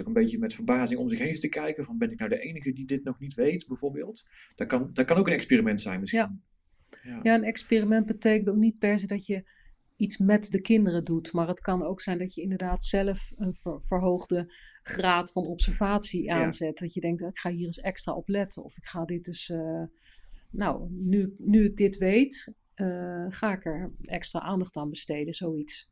[0.00, 1.84] ook een beetje met verbazing om zich heen te kijken?
[1.84, 4.28] Van ben ik nou de enige die dit nog niet weet, bijvoorbeeld?
[4.54, 6.20] Dat kan, dat kan ook een experiment zijn misschien.
[7.02, 7.20] Ja.
[7.22, 9.50] Ja, een experiment betekent ook niet per se dat je
[9.96, 11.32] iets met de kinderen doet.
[11.32, 14.52] Maar het kan ook zijn dat je inderdaad zelf een ver- verhoogde
[14.82, 16.44] graad van observatie Ja.
[16.44, 16.78] aanzet.
[16.78, 18.64] Dat je denkt, ik ga hier eens extra op letten.
[18.64, 19.82] Of ik ga dit eens, eh,
[20.50, 25.90] nou, nu, nu ik dit weet, eh, ga ik er extra aandacht aan besteden, zoiets.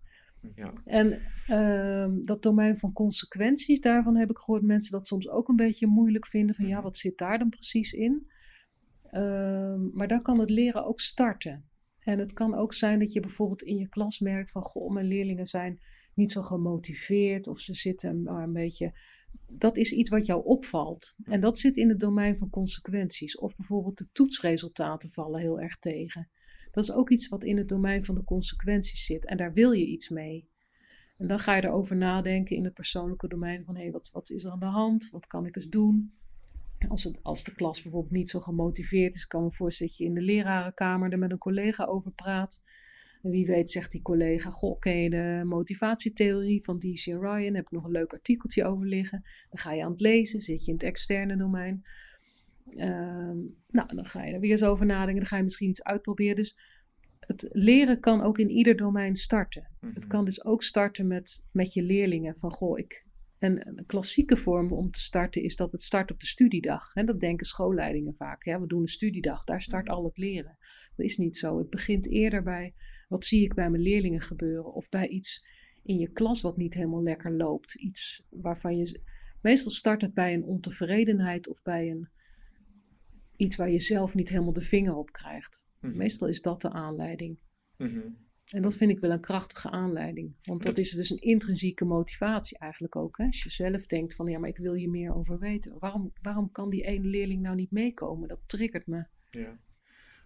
[0.54, 0.72] Ja.
[0.84, 5.56] En ehm, dat domein van consequenties, daarvan heb ik gehoord mensen dat soms ook een
[5.56, 6.54] beetje moeilijk vinden.
[6.54, 6.82] Van ja, Mhm.
[6.82, 8.30] wat zit daar dan precies in?
[9.10, 11.64] Ehm, maar daar kan het leren ook starten.
[12.00, 14.62] En het kan ook zijn dat je bijvoorbeeld in je klas merkt van...
[14.62, 15.80] Goh, mijn leerlingen zijn
[16.14, 18.92] niet zo gemotiveerd of ze zitten maar een beetje...
[19.52, 21.16] Dat is iets wat jou opvalt.
[21.24, 23.38] En dat zit in het domein van consequenties.
[23.38, 26.30] Of bijvoorbeeld de toetsresultaten vallen heel erg tegen.
[26.70, 29.26] Dat is ook iets wat in het domein van de consequenties zit.
[29.26, 30.48] En daar wil je iets mee.
[31.18, 34.30] En dan ga je erover nadenken in het persoonlijke domein van hé, hey, wat, wat
[34.30, 35.08] is er aan de hand?
[35.10, 36.12] Wat kan ik eens doen?
[36.88, 40.08] Als, het, als de klas bijvoorbeeld niet zo gemotiveerd is, kan me voorstellen dat je
[40.08, 42.62] in de lerarenkamer er met een collega over praat.
[43.22, 47.04] En wie weet zegt die collega, goh, je de motivatietheorie van D.C.
[47.04, 47.54] Ryan?
[47.54, 49.22] Heb ik nog een leuk artikeltje over liggen.
[49.50, 51.82] Dan ga je aan het lezen, zit je in het externe domein.
[52.76, 55.16] Ehm, nou, dan ga je er weer eens over nadenken.
[55.20, 56.36] Dan ga je misschien iets uitproberen.
[56.36, 56.58] Dus
[57.20, 59.68] het leren kan ook in ieder domein starten.
[59.80, 60.08] Het Mhm.
[60.08, 62.36] kan dus ook starten met, met je leerlingen.
[62.36, 63.06] Van goh, ik.
[63.38, 66.90] En een klassieke vorm om te starten is dat het start op de studiedag.
[66.94, 68.44] Hè, dat denken schoolleidingen vaak.
[68.44, 69.94] Ja, we doen een studiedag, daar start Mhm.
[69.94, 70.58] al het leren.
[70.96, 71.58] Dat is niet zo.
[71.58, 72.74] Het begint eerder bij
[73.08, 74.72] wat zie ik bij mijn leerlingen gebeuren.
[74.74, 75.46] Of bij iets
[75.82, 77.74] in je klas wat niet helemaal lekker loopt.
[77.74, 79.00] Iets waarvan je.
[79.42, 82.08] Meestal start het bij een ontevredenheid of bij een,
[83.40, 85.66] iets waar je zelf niet helemaal de vinger op krijgt.
[85.80, 85.96] Mhm.
[85.96, 87.38] Meestal is dat de aanleiding.
[87.76, 88.00] Mhm.
[88.46, 90.34] En dat vind ik wel een krachtige aanleiding.
[90.42, 93.18] Want dat Dat- is dus een intrinsieke motivatie eigenlijk ook.
[93.18, 93.24] Hè?
[93.24, 95.78] Als je zelf denkt van ja, maar ik wil hier meer over weten.
[95.78, 98.28] Waarom, waarom kan die ene leerling nou niet meekomen?
[98.28, 99.04] Dat triggert me.
[99.30, 99.58] Ja.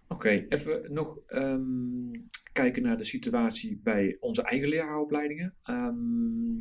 [0.07, 2.11] Oké, even nog ehm,
[2.51, 5.55] kijken naar de situatie bij onze eigen leraaropleidingen.
[5.63, 6.59] Ehm,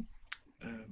[0.58, 0.90] ehm,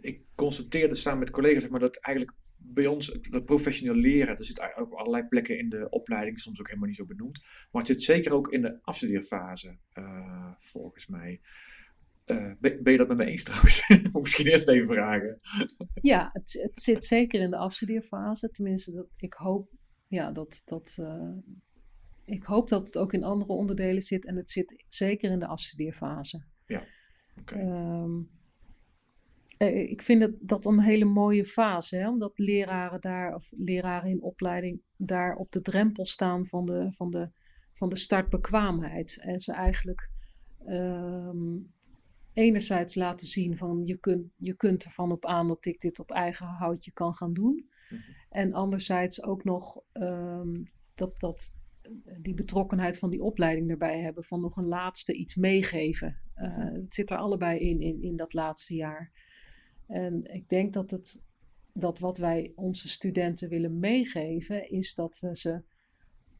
[0.00, 4.44] ik constateerde samen met collega's zeg maar, dat eigenlijk bij ons dat professioneel leren, er
[4.44, 7.42] zit ook allerlei plekken in de opleiding, soms ook helemaal niet zo benoemd.
[7.42, 11.40] Maar het zit zeker ook in de afstudeerfase, eh, volgens mij.
[12.24, 13.88] Eh, ben, ben je dat met me eens trouwens?
[14.12, 15.40] Misschien eerst even vragen.
[16.02, 18.50] Ja, het, het zit zeker in de afstudeerfase.
[18.50, 19.70] Tenminste, dat, ik hoop
[20.08, 21.32] ja, dat, dat, eh,
[22.24, 24.26] ik hoop dat het ook in andere onderdelen zit.
[24.26, 26.44] En het zit zeker in de afstudeerfase.
[27.40, 27.54] Oké.
[27.54, 28.20] Ehm,
[29.58, 32.08] eh, ik vind dat, dat een hele mooie fase, hè?
[32.08, 37.10] omdat leraren daar, of leraren in opleiding, daar op de drempel staan van de, van
[37.10, 37.30] de,
[37.72, 39.18] van de startbekwaamheid.
[39.20, 40.10] En ze eigenlijk
[40.64, 41.56] ehm,
[42.32, 46.10] enerzijds laten zien van je kunt, je kunt ervan op aan dat ik dit op
[46.10, 47.68] eigen houtje kan gaan doen.
[47.88, 48.00] Mhm.
[48.30, 50.62] En anderzijds ook nog ehm,
[50.94, 51.52] dat, dat,
[52.20, 54.24] die betrokkenheid van die opleiding erbij hebben.
[54.24, 56.18] Van nog een laatste iets meegeven.
[56.34, 59.12] Eh, het zit er allebei in, in, in dat laatste jaar.
[59.88, 61.24] En ik denk dat, het,
[61.72, 65.62] dat wat wij onze studenten willen meegeven, is dat we ze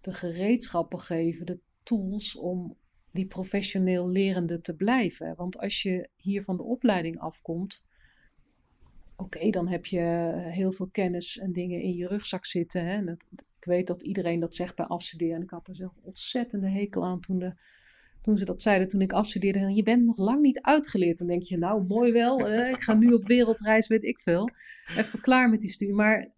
[0.01, 2.77] de gereedschappen geven, de tools om
[3.11, 5.35] die professioneel lerende te blijven.
[5.37, 7.85] Want als je hier van de opleiding afkomt,
[9.17, 10.01] oké, dan heb je
[10.35, 12.87] heel veel kennis en dingen in je rugzak zitten.
[12.87, 12.97] Hè?
[12.97, 13.19] En
[13.59, 15.35] ik weet dat iedereen dat zegt bij afstuderen.
[15.35, 17.55] En ik had er zelf ontzettende hekel aan toen, de,
[18.29, 19.75] toen ze dat zeiden toen ik afstudeerde.
[19.75, 21.19] Je bent nog lang niet uitgeleerd.
[21.19, 24.51] Dan denk je, nou mooi wel, ik ga nu op wereldreis, weet ik veel.
[24.97, 25.95] Even klaar met die studie.
[25.95, 26.33] Maar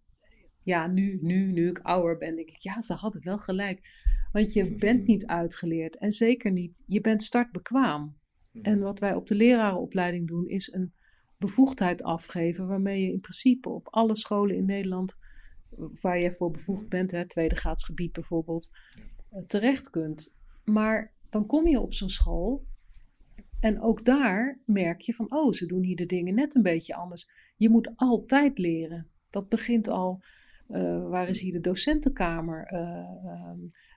[0.63, 3.79] ja, nu, nu, nu ik ouder ben, denk ik, ja, ze hadden wel gelijk.
[4.31, 5.97] Want je bent niet uitgeleerd.
[5.97, 8.17] En zeker niet, je bent startbekwaam.
[8.61, 10.93] En wat wij op de lerarenopleiding doen, is een
[11.37, 15.17] bevoegdheid afgeven, waarmee je in principe op alle scholen in Nederland,
[16.01, 18.69] waar je voor bevoegd bent, hè, tweede graadsgebied bijvoorbeeld,
[19.29, 20.33] eh, terecht kunt.
[20.63, 22.65] Maar dan kom je op zo'n school
[23.59, 26.95] en ook daar merk je van, oh, ze doen hier de dingen net een beetje
[26.95, 27.29] anders.
[27.55, 29.07] Je moet altijd leren.
[29.29, 30.23] Dat begint al,
[30.69, 32.73] uh, waar is hier de docentenkamer?
[32.73, 33.51] Uh,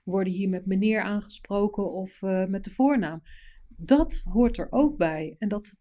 [0.05, 3.23] worden hier met meneer aangesproken of uh, met de voornaam?
[3.68, 5.37] Dat hoort er ook bij.
[5.38, 5.77] En dat,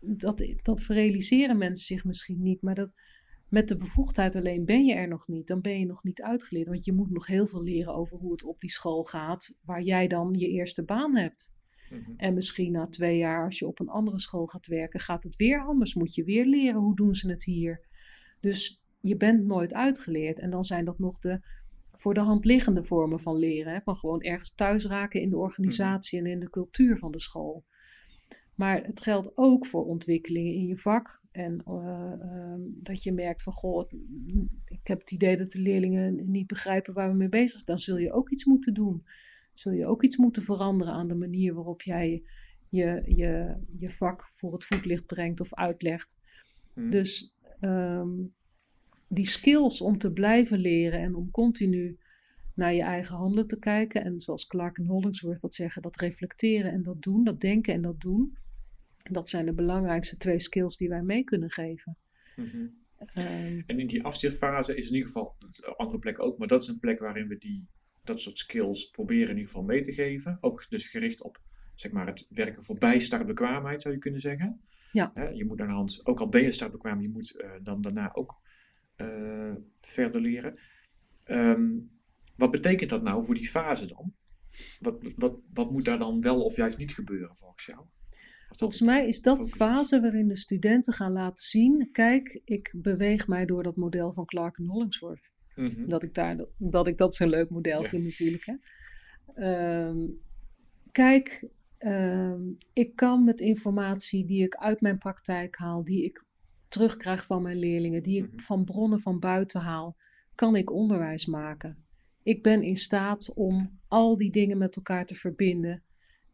[0.00, 2.94] dat, dat realiseren mensen zich misschien niet, maar dat
[3.54, 5.46] met de bevoegdheid alleen ben je er nog niet.
[5.46, 8.32] Dan ben je nog niet uitgeleerd, want je moet nog heel veel leren over hoe
[8.32, 11.54] het op die school gaat, waar jij dan je eerste baan hebt.
[11.90, 12.12] Mhm.
[12.16, 15.36] En misschien na twee jaar, als je op een andere school gaat werken, gaat het
[15.36, 15.94] weer anders.
[15.94, 17.86] Moet je weer leren hoe doen ze het hier.
[18.40, 20.38] Dus je bent nooit uitgeleerd.
[20.38, 21.40] En dan zijn dat nog de
[21.92, 23.72] voor de hand liggende vormen van leren.
[23.72, 23.80] Hè?
[23.80, 27.64] Van gewoon ergens thuis raken in de organisatie en in de cultuur van de school.
[28.54, 31.22] Maar het geldt ook voor ontwikkelingen in je vak.
[31.34, 33.90] En uh, uh, dat je merkt van, goh,
[34.64, 37.64] ik heb het idee dat de leerlingen niet begrijpen waar we mee bezig zijn.
[37.64, 39.06] Dan zul je ook iets moeten doen.
[39.52, 42.22] Zul je ook iets moeten veranderen aan de manier waarop jij
[42.68, 46.18] je, je, je vak voor het voetlicht brengt of uitlegt.
[46.72, 46.90] Hmm.
[46.90, 48.34] Dus um,
[49.08, 51.98] die skills om te blijven leren en om continu
[52.54, 54.04] naar je eigen handelen te kijken.
[54.04, 57.82] En zoals Clark en Hollingsworth dat zeggen, dat reflecteren en dat doen, dat denken en
[57.82, 58.36] dat doen.
[59.10, 61.96] Dat zijn de belangrijkste twee skills die wij mee kunnen geven.
[62.36, 62.66] Mhm.
[62.98, 66.62] Ehm, en in die afstudeerfase is in ieder geval, een andere plek ook, maar dat
[66.62, 67.66] is een plek waarin we die,
[68.04, 70.38] dat soort skills proberen in ieder geval mee te geven.
[70.40, 71.42] Ook dus gericht op
[71.74, 74.60] zeg maar, het werken voorbij startbekwaamheid, zou je kunnen zeggen.
[74.92, 75.12] Ja.
[75.32, 78.14] je moet aan de hand, ook al ben je startbekwaam, je moet uh, dan daarna
[78.14, 78.40] ook
[78.96, 80.58] uh, verder leren.
[81.26, 81.90] Um,
[82.36, 84.14] wat betekent dat nou voor die fase dan?
[84.80, 87.84] Wat, wat, wat moet daar dan wel of juist niet gebeuren volgens jou?
[88.56, 93.28] Volgens mij is dat de fase waarin de studenten gaan laten zien: kijk, ik beweeg
[93.28, 95.32] mij door dat model van Clark en Hollingsworth.
[95.54, 98.44] Mm dat, ik daar, dat ik dat zo'n leuk model vind, natuurlijk.
[98.44, 98.54] Hè?
[99.86, 100.20] Um,
[100.92, 106.24] kijk, um, ik kan met informatie die ik uit mijn praktijk haal, die ik
[106.68, 108.42] terugkrijg van mijn leerlingen, die ik mhm.
[108.42, 109.96] van bronnen van buiten haal,
[110.34, 111.84] kan ik onderwijs maken.
[112.22, 115.82] Ik ben in staat om al die dingen met elkaar te verbinden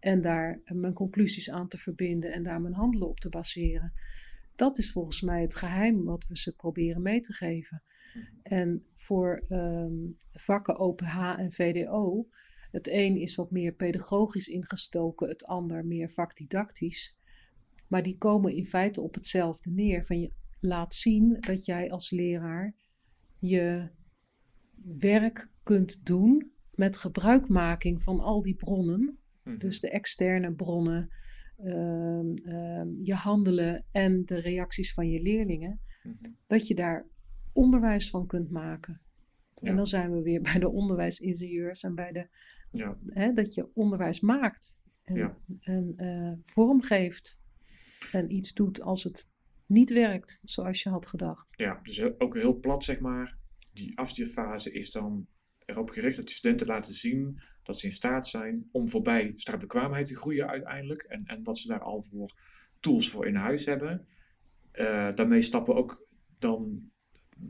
[0.01, 3.93] en daar mijn conclusies aan te verbinden en daar mijn handelen op te baseren.
[4.55, 7.83] Dat is volgens mij het geheim wat we ze proberen mee te geven.
[8.43, 12.29] En voor um, vakken OPH en VDO,
[12.71, 17.17] het een is wat meer pedagogisch ingestoken, het ander meer vakdidactisch.
[17.87, 20.05] Maar die komen in feite op hetzelfde neer.
[20.05, 22.75] Van je laat zien dat jij als leraar
[23.39, 23.89] je
[24.99, 29.19] werk kunt doen met gebruikmaking van al die bronnen.
[29.51, 29.59] Mhm.
[29.59, 31.11] Dus de externe bronnen,
[31.57, 35.81] ehm, ehm, je handelen en de reacties van je leerlingen.
[36.03, 36.31] Mhm.
[36.47, 37.07] Dat je daar
[37.53, 39.01] onderwijs van kunt maken.
[39.61, 42.29] En dan zijn we weer bij de onderwijsingenieurs en bij de,
[42.71, 42.99] ja.
[43.07, 45.39] hè, dat je onderwijs maakt en, ja.
[45.61, 47.39] en uh, vormgeeft
[48.13, 49.31] en iets doet als het
[49.67, 51.53] niet werkt zoals je had gedacht.
[51.57, 53.39] Ja, dus ook heel plat zeg maar.
[53.73, 55.27] Die afstudeerfase is dan
[55.65, 60.07] erop gericht dat de studenten laten zien dat ze in staat zijn om voorbij startbekwaamheid
[60.07, 61.03] te groeien uiteindelijk.
[61.03, 62.31] En, en wat ze daar al voor
[62.81, 64.07] tools voor in huis hebben.
[64.73, 66.91] Uh, daarmee stappen we ook dan,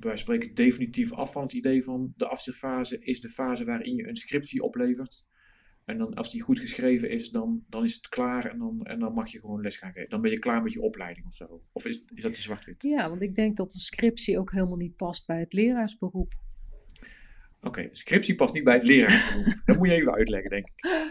[0.00, 4.08] wij spreken definitief af van het idee van de afstudeerfase is de fase waarin je
[4.08, 5.24] een scriptie oplevert
[5.90, 8.98] en dan, als die goed geschreven is, dan, dan is het klaar en dan, en
[8.98, 10.10] dan mag je gewoon les gaan geven.
[10.10, 11.62] Dan ben je klaar met je opleiding of zo.
[11.72, 12.82] Of is, is dat te zwart-wit?
[12.82, 16.34] Ja, want ik denk dat een scriptie ook helemaal niet past bij het leraarsberoep.
[17.62, 19.60] Oké, okay, scriptie past niet bij het leraarsberoep.
[19.64, 21.08] dat moet je even uitleggen, denk ik.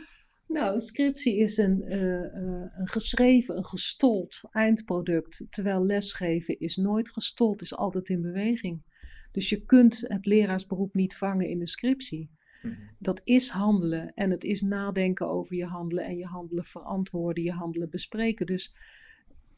[0.47, 5.45] Nou, een scriptie is een, uh, uh, een geschreven, een gestold eindproduct.
[5.49, 8.83] Terwijl lesgeven is nooit gestold, is altijd in beweging.
[9.31, 12.31] Dus je kunt het leraarsberoep niet vangen in een scriptie.
[12.62, 12.73] Mhm.
[12.99, 17.51] Dat is handelen en het is nadenken over je handelen en je handelen verantwoorden, je
[17.51, 18.45] handelen bespreken.
[18.45, 18.75] Dus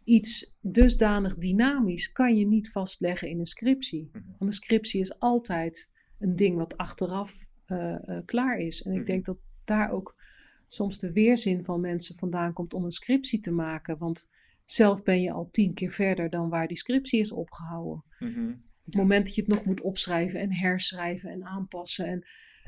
[0.03, 4.09] iets dusdanig dynamisch kan je niet vastleggen in een scriptie.
[4.11, 4.23] Mhm.
[4.25, 5.89] Want een scriptie is altijd
[6.21, 8.81] een ding wat achteraf uh, uh, klaar is.
[8.81, 9.05] En ik mhm.
[9.05, 10.15] denk dat daar ook
[10.67, 13.97] soms de weerzin van mensen vandaan komt om een scriptie te maken.
[13.97, 14.29] Want
[14.65, 18.03] zelf ben je al tien keer verder dan waar die scriptie is opgehouden.
[18.19, 18.49] Mhm.
[18.49, 22.05] Op het moment dat je het nog moet opschrijven en herschrijven en aanpassen.
[22.05, 22.27] En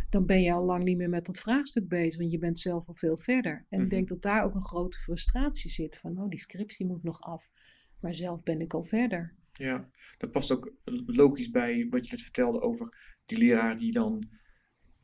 [0.10, 2.88] dan ben je al lang niet meer met dat vraagstuk bezig, want je bent zelf
[2.88, 3.66] al veel verder.
[3.70, 3.84] En Mhm.
[3.84, 7.22] ik denk dat daar ook een grote frustratie zit van, oh, die scriptie moet nog
[7.22, 7.52] af.
[8.00, 9.36] Maar zelf ben ik al verder.
[9.54, 10.74] Ja, dat past ook
[11.06, 14.13] logisch bij wat je net vertelde over die leraar die dan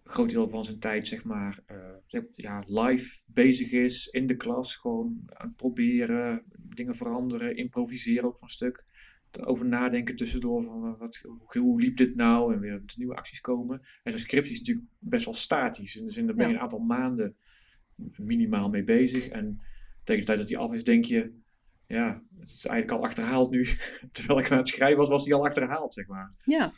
[0.04, 4.36] een groot deel van zijn tijd, zeg maar, eh, ja, live bezig is in de
[4.36, 8.84] klas, gewoon aan het proberen, dingen veranderen, improviseren ook van stuk.
[9.42, 13.82] Over nadenken tussendoor van eh, wat, hoe, liep dit nou en weer nieuwe acties komen.
[14.04, 15.96] En zo'n scriptie is natuurlijk best wel statisch.
[15.96, 16.58] In de zin, daar ben je Ja.
[16.58, 17.36] een aantal maanden
[18.18, 19.28] minimaal mee bezig.
[19.28, 19.62] En
[20.04, 21.38] tegen de tijd dat die af is, denk je,
[21.89, 23.67] ja, het is eigenlijk al achterhaald nu.
[24.12, 26.34] Terwijl ik aan het schrijven was, was die al achterhaald, zeg maar.
[26.43, 26.71] Ja,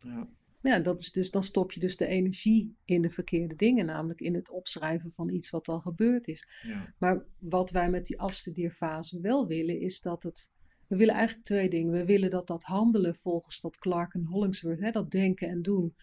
[0.00, 0.28] Ja.
[0.60, 4.20] ja dat is dus, dan stop je dus de energie in de verkeerde dingen, namelijk
[4.20, 6.48] in het opschrijven van iets wat al gebeurd is.
[6.62, 6.94] Ja.
[6.98, 10.50] Maar wat wij met die afstudeerfase wel willen, is dat het.
[10.86, 11.92] We willen eigenlijk twee dingen.
[11.92, 15.94] We willen dat dat handelen volgens dat Clark en Hollingsworth, hè, dat denken en doen,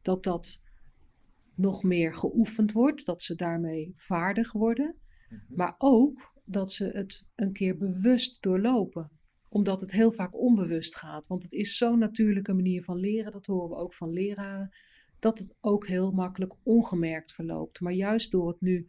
[0.00, 0.62] dat dat
[1.54, 4.96] nog meer geoefend wordt, dat ze daarmee vaardig worden.
[5.28, 5.40] Mhm.
[5.48, 9.10] Maar ook dat ze het een keer bewust doorlopen.
[9.48, 11.26] Omdat het heel vaak onbewust gaat.
[11.26, 14.74] Want het is zo'n natuurlijke manier van leren, dat horen we ook van leraren,
[15.18, 17.80] dat het ook heel makkelijk ongemerkt verloopt.
[17.80, 18.86] Maar juist door het nu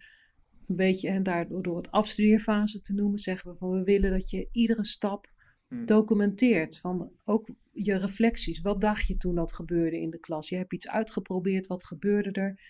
[0.68, 4.30] een beetje, en daardoor door het afstudeerfase te noemen, zeggen we van we willen dat
[4.30, 5.32] je iedere stap
[5.74, 5.86] Hm.
[5.86, 6.80] documenteert.
[6.80, 8.62] Van ook je reflecties.
[8.62, 10.50] Wat dacht je toen dat gebeurde in de klas?
[10.50, 12.62] Je hebt iets uitgeprobeerd, wat gebeurde er?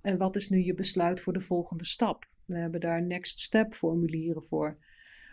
[0.00, 2.28] En wat is nu je besluit voor de volgende stap?
[2.46, 4.78] We hebben daar next step formulieren voor.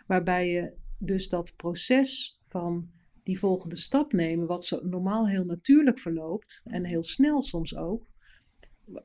[0.06, 2.90] Waarbij je dus dat proces van
[3.22, 8.06] die volgende stap nemen, wat zo normaal heel natuurlijk verloopt en heel snel soms ook,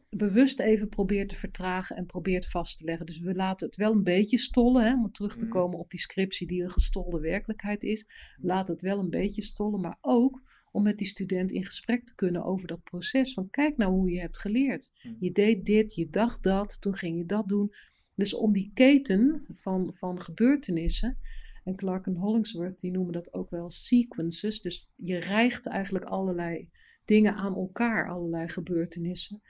[0.10, 3.06] bewust even probeert te vertragen en probeert vast te leggen.
[3.06, 5.54] Dus we laten het wel een beetje stollen, hè, om terug te Mhm.
[5.54, 8.06] komen op die scriptie die een gestolde werkelijkheid is.
[8.42, 10.42] Laat het wel een beetje stollen, maar ook
[10.72, 13.34] om met die student in gesprek te kunnen over dat proces.
[13.34, 14.92] Van kijk nou hoe je hebt geleerd.
[15.04, 15.14] Mhm.
[15.20, 17.74] Je deed dit, je dacht dat, toen ging je dat doen.
[18.20, 21.18] Dus om die keten van, van gebeurtenissen.
[21.64, 24.62] En Clark en Hollingsworth die noemen dat ook wel sequences.
[24.62, 26.70] Dus je rijgt eigenlijk allerlei
[27.06, 29.42] dingen aan elkaar, allerlei gebeurtenissen.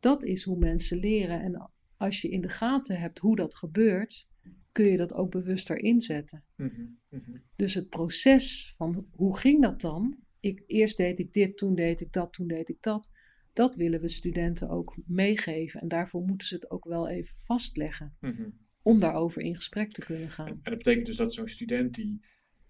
[0.00, 1.40] Dat is hoe mensen leren.
[1.40, 4.26] En als je in de gaten hebt hoe dat gebeurt,
[4.72, 6.44] kun je dat ook bewuster inzetten.
[6.56, 6.84] Mhm.
[7.08, 7.38] Mhm.
[7.56, 10.16] Dus het proces van hoe ging dat dan?
[10.40, 13.10] Ik, eerst deed ik dit, toen deed ik dat, toen deed ik dat.
[13.56, 15.80] Dat willen we studenten ook meegeven.
[15.80, 18.16] En daarvoor moeten ze het ook wel even vastleggen.
[18.20, 18.48] Mhm.
[18.82, 20.46] Om daarover in gesprek te kunnen gaan.
[20.46, 22.20] En, en dat betekent dus dat zo'n student die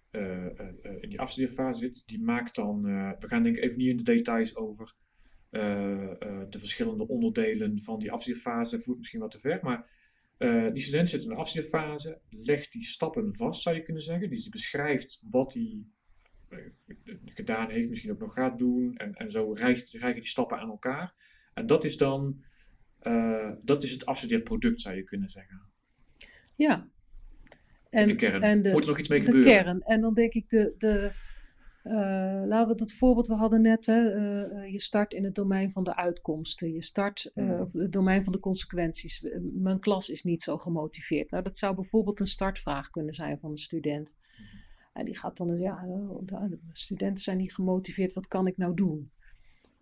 [0.09, 2.81] eh, eh, eh, in die afstudeerfase zit, die maakt dan,
[3.19, 4.95] we gaan denk ik even niet in de details over
[5.49, 9.89] de verschillende onderdelen van die afstudeerfase, dat voert misschien wat te ver, maar
[10.73, 14.49] die student zit in de afstudeerfase, legt die stappen vast, zou je kunnen zeggen, die
[14.49, 15.96] beschrijft wat hij eh,
[17.25, 21.13] gedaan heeft, misschien ook nog gaat doen, en, en zo rijgen die stappen aan elkaar.
[21.53, 22.43] En dat is dan,
[22.99, 25.61] eh, dat is het afstudeerproduct, zou je kunnen zeggen.
[26.55, 26.87] Ja.
[27.89, 28.41] in de kern.
[28.41, 29.51] En de, Moet er nog iets mee de gebeuren?
[29.51, 29.81] kern.
[29.81, 30.73] En dan denk ik de.
[30.77, 31.11] de
[31.83, 31.93] eh,
[32.45, 33.85] laten we dat voorbeeld we hadden net.
[33.85, 36.73] Hè, eh, je start in het domein van de uitkomsten.
[36.73, 37.59] Je start Mhm.
[37.61, 39.27] of het domein van de consequenties.
[39.53, 41.31] Mijn klas is niet zo gemotiveerd.
[41.31, 44.15] Nou, dat zou bijvoorbeeld een startvraag kunnen zijn van een student.
[44.97, 48.13] En die gaat dan, ja, eh, de studenten zijn niet gemotiveerd.
[48.13, 49.11] Wat kan ik nou doen?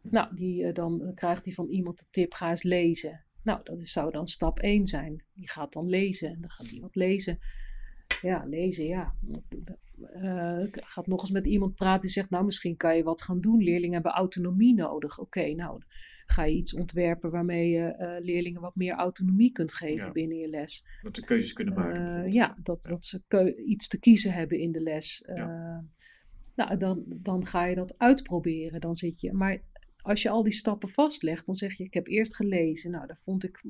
[0.01, 3.23] Nou, die, eh, dan krijgt hij van iemand de tip: ga eens lezen.
[3.43, 5.23] Nou, dat zou dan stap 1 zijn.
[5.33, 6.29] Die gaat dan lezen.
[6.29, 7.39] En dan gaat hij wat lezen.
[8.21, 9.15] Ja, lezen, ja.
[10.13, 13.41] Eh, gaat nog eens met iemand praten die zegt, nou misschien kan je wat gaan
[13.41, 13.63] doen.
[13.63, 15.19] Leerlingen hebben autonomie nodig.
[15.19, 15.81] Oké, nou
[16.25, 20.11] ga je iets ontwerpen waarmee je eh, leerlingen wat meer autonomie kunt geven Ja.
[20.11, 20.85] binnen je les.
[21.01, 21.95] Dat ze keuzes kunnen maken.
[21.95, 22.33] Eh, bijvoorbeeld.
[22.33, 25.21] ja, dat, dat ze iets te kiezen hebben in de les.
[25.21, 25.85] Eh, Ja.
[26.55, 28.81] Nou, dan, dan ga je dat uitproberen.
[28.81, 29.61] Dan zit je, maar
[30.01, 32.91] als je al die stappen vastlegt, dan zeg je: Ik heb eerst gelezen.
[32.91, 33.63] Nou, daar vond ik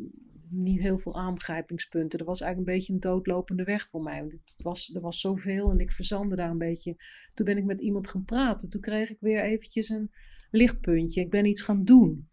[0.50, 2.18] niet heel veel aangrijpingspunten.
[2.18, 4.20] Dat was eigenlijk een beetje een doodlopende weg voor mij.
[4.20, 6.96] Want het was, er was zoveel en ik verzandde daar een beetje.
[7.34, 8.70] Toen ben ik met iemand gaan praten.
[8.70, 10.12] Toen kreeg ik weer eventjes een
[10.52, 11.22] lichtpuntje.
[11.22, 12.30] Ik ben iets gaan doen.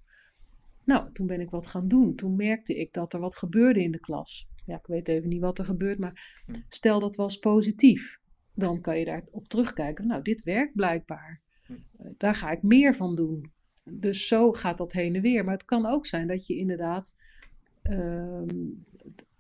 [0.85, 2.15] Nou, toen ben ik wat gaan doen.
[2.15, 4.49] Toen merkte ik dat er wat gebeurde in de klas.
[4.67, 8.21] Ja, ik weet even niet wat er gebeurt, maar stel dat was positief.
[8.55, 10.07] Dan kan je daarop terugkijken.
[10.07, 11.43] Nou, dit werkt blijkbaar.
[11.67, 11.73] Hm.
[11.73, 13.53] Eh, Daar ga ik meer van doen.
[13.85, 15.45] Dus zo gaat dat heen en weer.
[15.45, 17.17] Maar het kan ook zijn dat je inderdaad
[17.83, 18.69] ehm,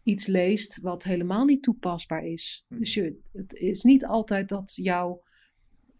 [0.02, 2.64] iets leest wat helemaal niet toepasbaar is.
[2.68, 2.78] Hm.
[2.78, 5.22] Dus je, het is niet altijd dat jouw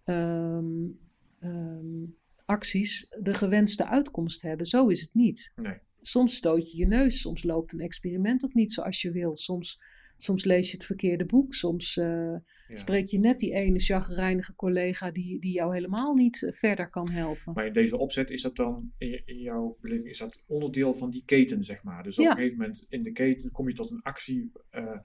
[0.05, 0.89] ehm,
[1.39, 2.05] ehm,
[2.53, 4.67] acties de gewenste uitkomst hebben.
[4.67, 5.53] Zo is het niet.
[5.57, 5.79] Nee.
[6.01, 9.37] soms stoot je je neus, soms loopt een experiment ook niet zoals je wil.
[9.37, 9.83] Soms,
[10.19, 12.37] soms lees je het verkeerde boek, soms uh,
[12.75, 17.11] spreek je net die ene chagrijnige collega die, die jou helemaal niet eh, verder kan
[17.11, 17.53] helpen.
[17.53, 21.23] Maar in deze opzet is dat dan, in, jouw beleving, is dat onderdeel van die
[21.25, 22.03] keten, zeg maar.
[22.03, 24.53] Dus op een gegeven moment in de keten kom je tot een actie...
[24.73, 24.99] Uh,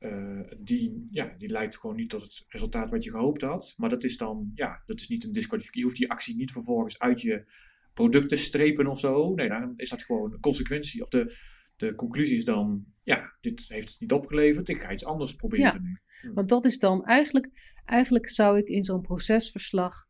[0.00, 3.74] uh, die, ja, die leidt gewoon niet tot het resultaat wat je gehoopt had.
[3.76, 5.80] Maar dat is dan, ja, dat is niet een disqualificatie.
[5.80, 7.44] Je hoeft die actie niet vervolgens uit je
[7.94, 9.34] product te strepen of zo.
[9.34, 11.02] Nee, dan is dat gewoon een consequentie.
[11.02, 11.36] Of de,
[11.76, 14.68] de conclusie is dan, ja, dit heeft het niet opgeleverd.
[14.68, 15.96] Ik ga iets anders proberen ja, nu.
[16.20, 16.34] Hm.
[16.34, 17.50] Want dat is dan eigenlijk,
[17.84, 20.06] eigenlijk zou ik in zo'n procesverslag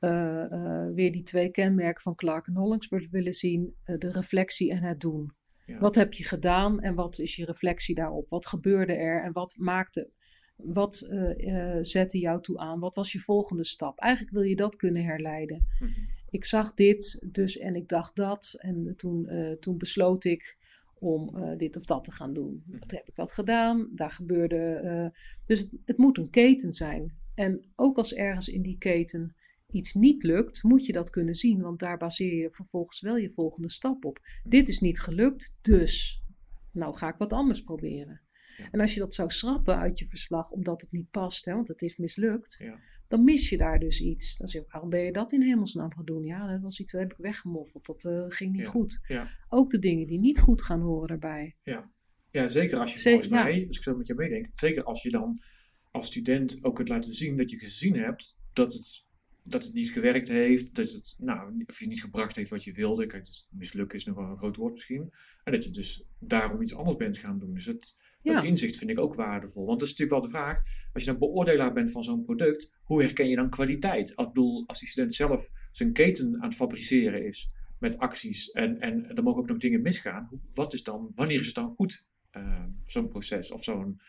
[0.00, 3.74] uh, uh, weer die twee kenmerken van Clark en Hollingsworth willen zien.
[3.84, 5.32] de reflectie en het doen.
[5.66, 8.28] Wat heb je gedaan en wat is je reflectie daarop?
[8.28, 10.10] Wat gebeurde er en wat maakte,
[10.56, 12.80] wat uh, zette jou toe aan?
[12.80, 13.98] Wat was je volgende stap?
[13.98, 15.66] Eigenlijk wil je dat kunnen herleiden.
[15.78, 15.90] Mhm.
[16.30, 20.56] Ik zag dit dus en ik dacht dat en toen, uh, toen besloot ik
[20.98, 22.62] om dit of dat te gaan doen.
[22.66, 22.78] Mhm.
[22.78, 25.12] Toen heb ik dat gedaan, daar gebeurde.
[25.46, 27.12] dus het, het moet een keten zijn.
[27.34, 29.34] En ook als ergens in die keten
[29.70, 33.30] iets niet lukt, moet je dat kunnen zien, want daar baseer je vervolgens wel je
[33.30, 34.18] volgende stap op.
[34.44, 36.22] Dit is niet gelukt, dus
[36.72, 38.22] nou ga ik wat anders proberen.
[38.70, 41.68] En als je dat zou schrappen uit je verslag omdat het niet past, hè, want
[41.68, 42.78] het is mislukt, ja.
[43.08, 44.36] dan mis je daar dus iets.
[44.36, 46.24] Dan zeg je, waarom ben je dat in hemelsnaam gaan doen?
[46.24, 49.00] Ja, dat was iets, dat heb ik weggemoffeld, dat uh, ging niet goed.
[49.48, 51.56] Ook de dingen die niet goed gaan horen daarbij.
[51.62, 51.90] Ja,
[52.30, 55.10] ja zeker als je volgens mij, als ik zo met je meedenk, zeker als je
[55.10, 55.42] dan
[55.90, 59.03] als student ook kunt laten zien dat je gezien hebt dat het
[59.46, 62.72] dat het niet gewerkt heeft, dat het, nou, of je niet gebracht heeft wat je
[62.72, 63.06] wilde.
[63.06, 65.12] Kijk, dus mislukken is nog wel een groot woord misschien.
[65.44, 67.54] En dat je dus daarom iets anders bent gaan doen.
[67.54, 69.66] Dus het, dat inzicht vind ik ook waardevol.
[69.66, 72.72] Want dat is natuurlijk wel de vraag, als je dan beoordelaar bent van zo'n product,
[72.82, 74.10] hoe herken je dan kwaliteit?
[74.10, 78.80] Ik bedoel, als die student zelf zijn keten aan het fabriceren is met acties en,
[78.80, 82.06] en er mogen ook nog dingen misgaan, wat is dan, wanneer is het dan goed,
[82.36, 84.00] uh, zo'n proces of zo'n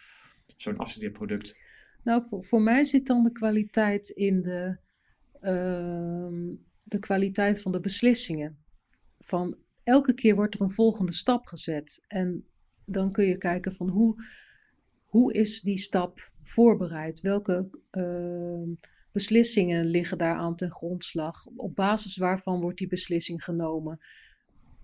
[0.57, 1.55] zo'n afstudeerproduct?
[2.03, 4.77] Nou, voor, voor mij zit dan de kwaliteit in de
[6.83, 8.57] de kwaliteit van de beslissingen.
[9.19, 12.03] Van elke keer wordt er een volgende stap gezet.
[12.07, 12.45] En
[12.85, 14.23] dan kun je kijken van hoe,
[15.03, 17.21] hoe is die stap voorbereid?
[17.21, 18.69] Welke ehm,
[19.11, 21.45] beslissingen liggen daar aan ten grondslag?
[21.55, 23.99] Op basis waarvan wordt die beslissing genomen?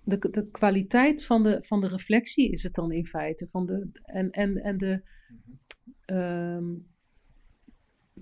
[0.03, 3.47] De, de kwaliteit van de, van de reflectie is het dan in feite.
[3.47, 5.01] Van de, en, en, en de,
[6.05, 6.90] um,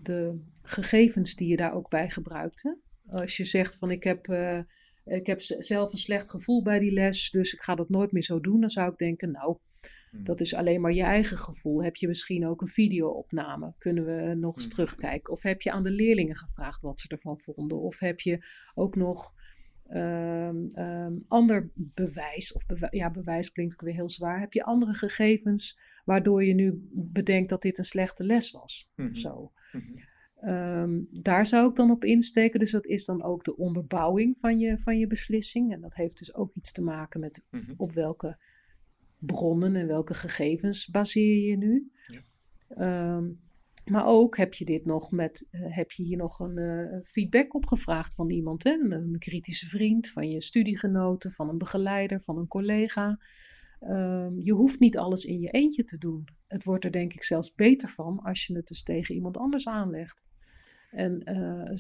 [0.02, 2.76] de gegevens die je daar ook bij gebruikt.
[3.10, 4.60] Als je zegt van ik heb, uh,
[5.06, 8.24] ik heb zelf een slecht gevoel bij die les, dus ik ga dat nooit meer
[8.24, 9.58] zo doen, dan zou ik denken, nou,
[10.12, 10.24] hmm.
[10.24, 11.84] dat is alleen maar je eigen gevoel.
[11.84, 13.74] Heb je misschien ook een videoopname?
[13.78, 14.74] Kunnen we nog eens hmm.
[14.74, 15.34] terugkijken?
[15.34, 17.80] Of heb je aan de leerlingen gevraagd wat ze ervan vonden?
[17.80, 19.34] Of heb je ook nog
[19.89, 22.54] um, um, ander bewijs?
[22.54, 24.39] Of ja, bewijs klinkt ook weer heel zwaar.
[24.39, 28.91] Heb je andere gegevens waardoor je nu bedenkt dat dit een slechte les was?
[28.97, 29.16] Of hmm.
[29.16, 29.52] zo.
[30.41, 32.59] Ehm, daar zou ik dan op insteken.
[32.59, 35.74] Dus dat is dan ook de onderbouwing van je, van je beslissing.
[35.74, 37.74] En dat heeft dus ook iets te maken met mhm.
[37.78, 38.38] op welke
[39.17, 41.91] bronnen en welke gegevens baseer je nu.
[42.07, 42.22] Ja.
[42.70, 43.28] Ehm,
[43.86, 47.53] maar ook heb je dit nog met, uh, heb je hier nog een uh, feedback
[47.53, 48.72] opgevraagd van iemand, hè?
[48.72, 53.20] Een, een, kritische vriend, van je studiegenoten, van een begeleider, van een collega.
[53.82, 56.27] Um, je hoeft niet alles in je eentje te doen.
[56.47, 59.67] Het wordt er denk ik zelfs beter van als je het dus tegen iemand anders
[59.67, 60.27] aanlegt.
[60.91, 61.71] En uh,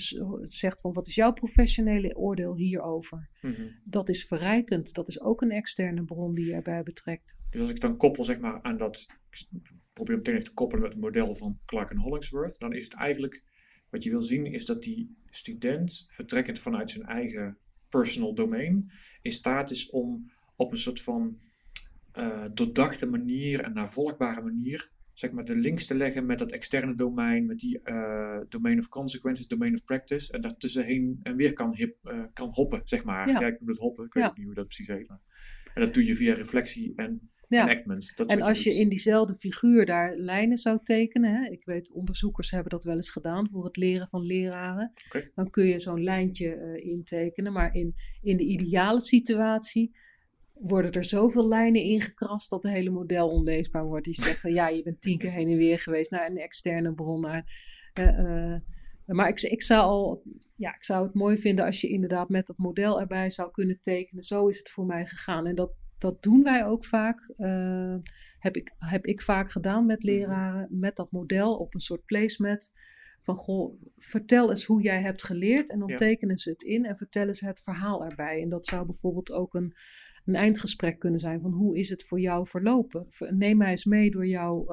[0.43, 3.29] zegt van wat is jouw professionele oordeel hierover?
[3.41, 4.93] Mm Dat is verrijkend.
[4.93, 7.37] Dat is ook een externe bron die je erbij betrekt.
[7.49, 10.83] Dus als ik dan koppel zeg maar aan dat, ik probeer meteen even te koppelen
[10.83, 13.43] met het model van Clark en Hollingsworth, dan is het eigenlijk,
[13.89, 17.57] wat je wil zien is dat die student, vertrekkend vanuit zijn eigen
[17.89, 18.91] personal domain,
[19.21, 21.39] in staat is om op een soort van
[22.17, 26.95] uh, doordachte manier en navolgbare manier zeg maar, de links te leggen met dat externe
[26.95, 31.75] domein, met die uh, domain of consequences, domain of practice, en daartussenheen en weer kan,
[31.75, 33.29] hip, uh, kan hoppen, zeg maar.
[33.29, 33.47] Ja.
[33.47, 34.33] ik noem het hoppen, ik weet ja.
[34.35, 35.07] niet hoe dat precies heet.
[35.09, 35.19] Maar.
[35.73, 37.63] En dat doe je via reflectie en ja.
[37.63, 38.13] enactment.
[38.15, 42.51] Dat en als je, in diezelfde figuur daar lijnen zou tekenen, hè, ik weet onderzoekers
[42.51, 45.31] hebben dat wel eens gedaan voor het leren van leraren, okay.
[45.35, 49.97] dan kun je zo'n lijntje uh, intekenen, maar in, in de ideale situatie
[50.59, 54.05] worden er zoveel lijnen ingekrast dat het hele model onleesbaar wordt.
[54.05, 56.93] Die zegt van ja, je bent tien keer heen en weer geweest naar een externe
[56.93, 57.21] bron.
[57.21, 57.45] Naar,
[57.93, 58.55] uh,
[59.05, 60.23] maar ik, ik, zou al,
[60.55, 63.79] ja, ik zou het mooi vinden als je inderdaad met dat model erbij zou kunnen
[63.81, 64.23] tekenen.
[64.23, 65.45] Zo is het voor mij gegaan.
[65.45, 67.33] En dat, dat doen wij ook vaak.
[67.37, 67.95] Uh,
[68.39, 70.07] heb, ik, heb ik vaak gedaan met mhm.
[70.07, 72.71] leraren, met dat model op een soort placemat.
[73.19, 76.97] Van goh, vertel eens hoe jij hebt geleerd en dan tekenen ze het in en
[76.97, 78.41] vertellen ze het verhaal erbij.
[78.41, 79.73] En dat zou bijvoorbeeld ook een,
[80.25, 83.07] een eindgesprek kunnen zijn van hoe is het voor jou verlopen?
[83.29, 84.67] Neem mij eens mee door jouw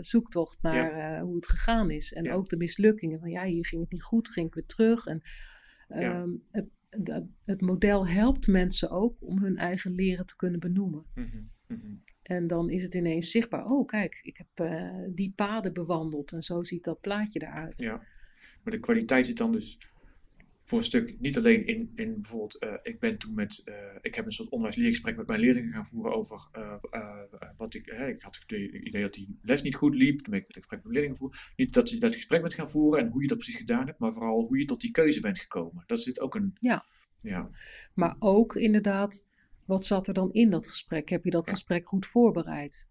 [0.00, 2.12] zoektocht naar hoe het gegaan is.
[2.12, 5.06] En ook de mislukkingen van ja, hier ging het niet goed, ging ik weer terug.
[5.06, 5.22] En
[5.88, 6.68] ehm, het,
[7.44, 11.04] het, model helpt mensen ook om hun eigen leren te kunnen benoemen.
[11.14, 11.30] Mm
[11.66, 12.02] -hmm.
[12.22, 13.64] En dan is het ineens zichtbaar.
[13.64, 17.78] Oh, kijk, ik heb uh, die paden bewandeld en zo ziet dat plaatje eruit.
[17.78, 18.02] Ja,
[18.62, 19.78] maar de kwaliteit zit dan dus
[20.68, 24.14] voor een stuk niet alleen in, in bijvoorbeeld, uh, ik ben toen met, uh, ik
[24.14, 26.48] heb een soort onderwijsleergesprek met mijn leerlingen gaan voeren over
[27.56, 28.52] wat ik, ik had het
[28.84, 31.38] idee dat die les niet goed liep, toen ben ik het gesprek met leerlingen voeren.
[31.56, 33.98] Niet dat je dat gesprek met gaan voeren en hoe je dat precies gedaan hebt,
[33.98, 35.84] maar vooral hoe je tot die keuze bent gekomen.
[35.86, 36.56] Dat zit ook een...
[36.60, 36.84] Ja.
[37.22, 37.50] ja.
[37.94, 39.24] Maar ook inderdaad
[39.64, 41.08] wat zat er dan in dat gesprek?
[41.08, 42.88] Heb je dat gesprek goed voorbereid?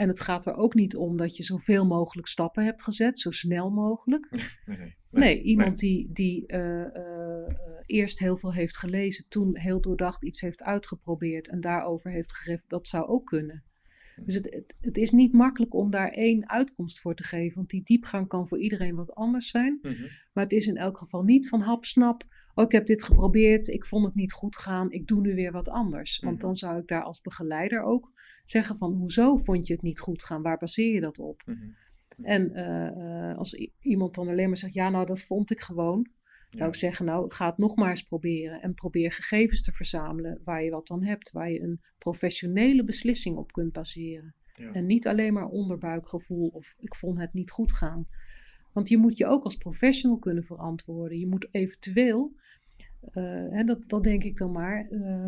[0.00, 3.30] En het gaat er ook niet om dat je zoveel mogelijk stappen hebt gezet, zo
[3.30, 4.28] snel mogelijk.
[4.30, 7.54] Nee, nee, nee iemand die, die uh, uh,
[7.86, 12.64] eerst heel veel heeft gelezen, toen heel doordacht iets heeft uitgeprobeerd en daarover heeft gegeven,
[12.68, 13.64] dat zou ook kunnen.
[14.24, 17.82] Dus het, het, is niet makkelijk om daar één uitkomst voor te geven, want die
[17.82, 19.78] diepgang kan voor iedereen wat anders zijn.
[19.82, 20.02] Mhm.
[20.32, 22.24] Maar het is in elk geval niet van hapsnap,
[22.60, 25.52] oh ik heb dit geprobeerd, ik vond het niet goed gaan, ik doe nu weer
[25.52, 26.18] wat anders.
[26.18, 26.46] Want mhm.
[26.46, 28.12] dan zou ik daar als begeleider ook
[28.44, 31.42] zeggen van, hoezo vond je het niet goed gaan, waar baseer je dat op?
[31.46, 31.58] Mhm.
[32.22, 36.10] En eh, eh, als iemand dan alleen maar zegt, ja nou dat vond ik gewoon,
[36.50, 38.62] zou ik zeggen, nou ga het nog maar eens proberen.
[38.62, 41.30] En probeer gegevens te verzamelen waar je wat dan hebt.
[41.30, 44.34] Waar je een professionele beslissing op kunt baseren.
[44.72, 48.08] En niet alleen maar onderbuikgevoel of ik vond het niet goed gaan.
[48.72, 51.18] Want je moet je ook als professional kunnen verantwoorden.
[51.18, 52.34] Je moet eventueel,
[53.50, 55.26] hè, dat, dat denk ik dan maar, uh,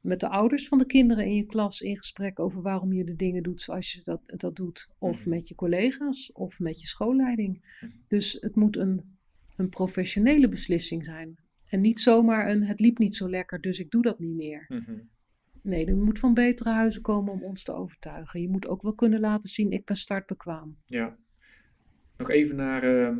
[0.00, 3.16] met de ouders van de kinderen in je klas in gesprek over waarom je de
[3.16, 4.88] dingen doet zoals je dat, dat doet.
[4.98, 5.28] Of mhm.
[5.28, 7.78] met je collega's of met je schoolleiding.
[7.80, 7.92] Mhm.
[8.08, 9.14] Dus het moet een
[9.56, 11.36] een professionele beslissing zijn.
[11.64, 14.64] En niet zomaar een het liep niet zo lekker, dus ik doe dat niet meer.
[14.68, 14.98] Mhm.
[15.62, 18.40] Nee, er moet van betere huizen komen om ons te overtuigen.
[18.40, 20.76] Je moet ook wel kunnen laten zien, ik ben startbekwaam.
[20.86, 21.18] Ja.
[22.16, 23.16] Nog even naar, uh,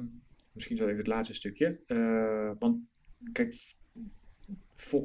[0.52, 1.80] misschien zo even het laatste stukje.
[1.86, 2.78] Uh, want
[3.32, 3.54] kijk,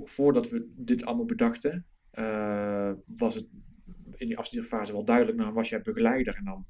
[0.03, 3.47] voordat we dit allemaal bedachten, uh, was het
[4.15, 6.65] in die afstudeerfase wel duidelijk, nou was jij begeleider en dan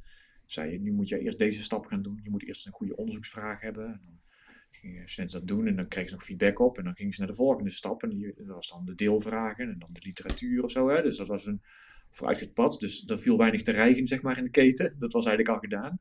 [0.45, 2.20] zei je, nu moet je eerst deze stap gaan doen.
[2.24, 3.86] Je moet eerst een goede onderzoeksvraag hebben.
[3.86, 4.20] En dan
[4.72, 6.78] gingen studenten dat doen en dan kregen ze nog feedback op.
[6.78, 8.04] En dan gingen ze naar de volgende stap.
[8.04, 10.89] En dat was dan de deelvragen en dan de literatuur of zo.
[10.89, 11.02] Hè?
[11.02, 11.62] Dus dat was een
[12.10, 12.80] vooruitgezet pad.
[12.80, 14.95] Dus er viel weinig te rijgen zeg maar, in de keten.
[15.00, 16.00] Dat was eigenlijk al gedaan.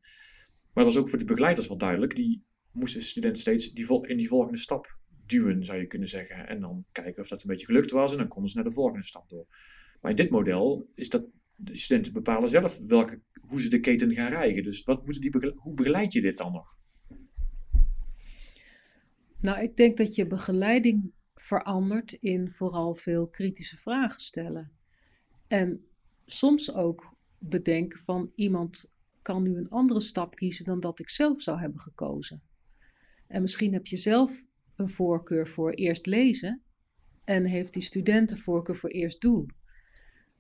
[0.73, 2.17] Maar dat was ook voor de begeleiders wel duidelijk.
[2.17, 6.49] Die moesten studenten steeds die in die volgende stap duwen, zou je kunnen zeggen.
[6.49, 8.13] En dan kijken of dat een beetje gelukt was.
[8.13, 9.47] En dan konden ze naar de volgende stap door.
[10.01, 14.15] Maar in dit model is dat de studenten bepalen zelf welke, hoe ze de keten
[14.15, 14.63] gaan rijgen.
[14.63, 16.77] Dus wat moeten die hoe begeleid je dit dan nog?
[19.41, 24.73] Nou, ik denk dat je begeleiding verandert in vooral veel kritische vragen stellen.
[25.47, 25.85] En
[26.25, 31.43] soms ook bedenken van iemand kan nu een andere stap kiezen dan dat ik zelf
[31.43, 32.43] zou hebben gekozen.
[33.27, 34.48] En misschien heb je zelf
[34.79, 36.63] een voorkeur voor eerst lezen
[37.25, 39.51] en heeft die student een voorkeur voor eerst doen.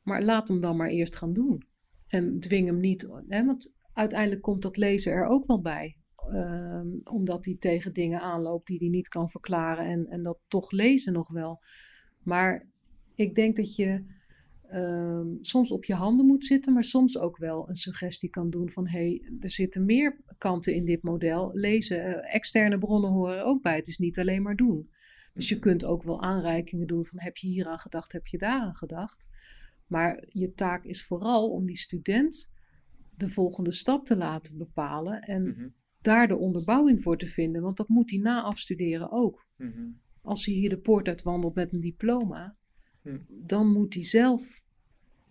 [0.03, 1.66] Maar laat hem dan maar eerst gaan doen.
[2.07, 5.97] En dwing hem niet, hè, want uiteindelijk komt dat lezen er ook wel bij.
[6.16, 9.84] Ehm, omdat hij tegen dingen aanloopt die hij niet kan verklaren.
[9.84, 11.62] En, en dat toch lezen nog wel.
[12.22, 12.66] Maar
[13.14, 14.05] ik denk dat je
[14.69, 18.71] ehm, soms op je handen moet zitten, maar soms ook wel een suggestie kan doen
[18.71, 21.51] van hé, hey, er zitten meer kanten in dit model.
[21.53, 23.77] Lezen, uh, externe bronnen horen ook bij.
[23.77, 24.91] Het is niet alleen maar doen.
[25.35, 28.39] Dus je kunt ook wel aanreikingen doen van heb je hier aan gedacht, heb je
[28.39, 29.27] daar aan gedacht.
[29.87, 32.51] Maar je taak is vooral om die student
[33.16, 35.66] de volgende stap te laten bepalen en mhm
[36.01, 37.62] daar de onderbouwing voor te vinden.
[37.62, 39.47] Want dat moet hij na afstuderen ook.
[39.57, 39.91] Mhm.
[40.23, 42.51] Als hij hier de poort uitwandelt met een diploma, mhm.
[43.29, 44.63] Dan moet hij zelf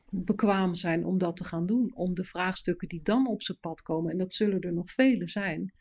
[0.09, 1.95] bekwaam zijn om dat te gaan doen.
[1.95, 5.27] Om de vraagstukken die dan op zijn pad komen, en dat zullen er nog vele
[5.27, 5.73] zijn,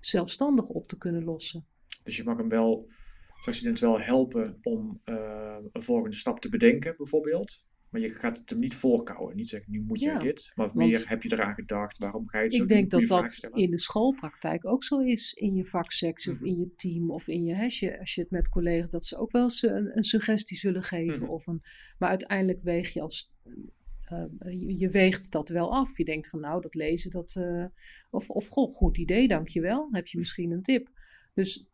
[0.00, 1.66] zelfstandig op te kunnen lossen.
[2.02, 2.88] Dus je mag hem wel,
[3.40, 7.66] zoals student wel helpen om uh, een volgende stap te bedenken, bijvoorbeeld.
[7.94, 9.36] Maar je gaat het hem niet voorkouwen.
[9.36, 10.52] Niet zeggen, nu moet je dit.
[10.54, 11.98] Maar meer heb je eraan gedacht.
[11.98, 15.32] Waarom ga je het zo Ik denk dat dat in de schoolpraktijk ook zo is.
[15.32, 16.48] In je vaksectie of mhm.
[16.48, 17.10] in je team.
[17.10, 18.90] Of in je, als, je, als je het met collega's...
[18.90, 21.20] Dat ze ook wel eens een, een suggestie zullen geven.
[21.20, 21.30] Mhm.
[21.30, 21.62] of een,
[21.98, 23.32] maar uiteindelijk weeg je als...
[24.12, 25.98] Uh, je, weegt dat wel af.
[25.98, 27.34] Je denkt van nou, dat lezen, dat...
[27.38, 27.64] Uh,
[28.10, 29.88] of, of goh, goed idee, dankjewel.
[29.90, 30.90] Heb je misschien een tip.
[31.34, 31.66] Dus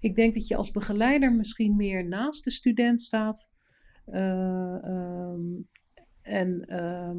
[0.00, 3.52] ik denk dat je als begeleider misschien meer naast de student staat
[4.04, 5.40] eh, ehm,
[6.22, 7.18] en ehm,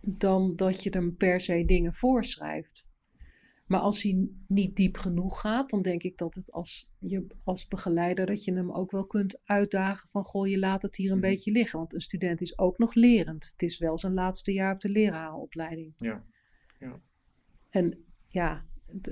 [0.00, 2.86] dan dat je hem per se dingen voorschrijft.
[3.66, 7.68] Maar als hij niet diep genoeg gaat, dan denk ik dat het als, je, als
[7.68, 11.18] begeleider, dat je hem ook wel kunt uitdagen van, goh, je laat het hier een
[11.18, 11.26] Mhm.
[11.26, 11.78] beetje liggen.
[11.78, 13.48] Want een student is ook nog lerend.
[13.52, 15.94] Het is wel zijn laatste jaar op de lerarenopleiding.
[15.98, 16.24] Ja.
[17.68, 18.64] En ja,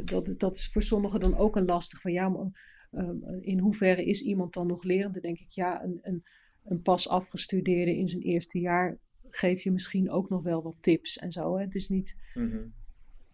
[0.04, 4.04] dat, dat is voor sommigen dan ook een lastig van, ja, maar, ehm, in hoeverre
[4.04, 5.12] is iemand dan nog lerend?
[5.12, 6.24] Dan denk ik, ja, een, een,
[6.64, 8.98] een pas afgestudeerde in zijn eerste jaar
[9.30, 11.56] geef je misschien ook nog wel wat tips en zo.
[11.56, 11.64] Hè?
[11.64, 12.64] Het is niet, Mhm.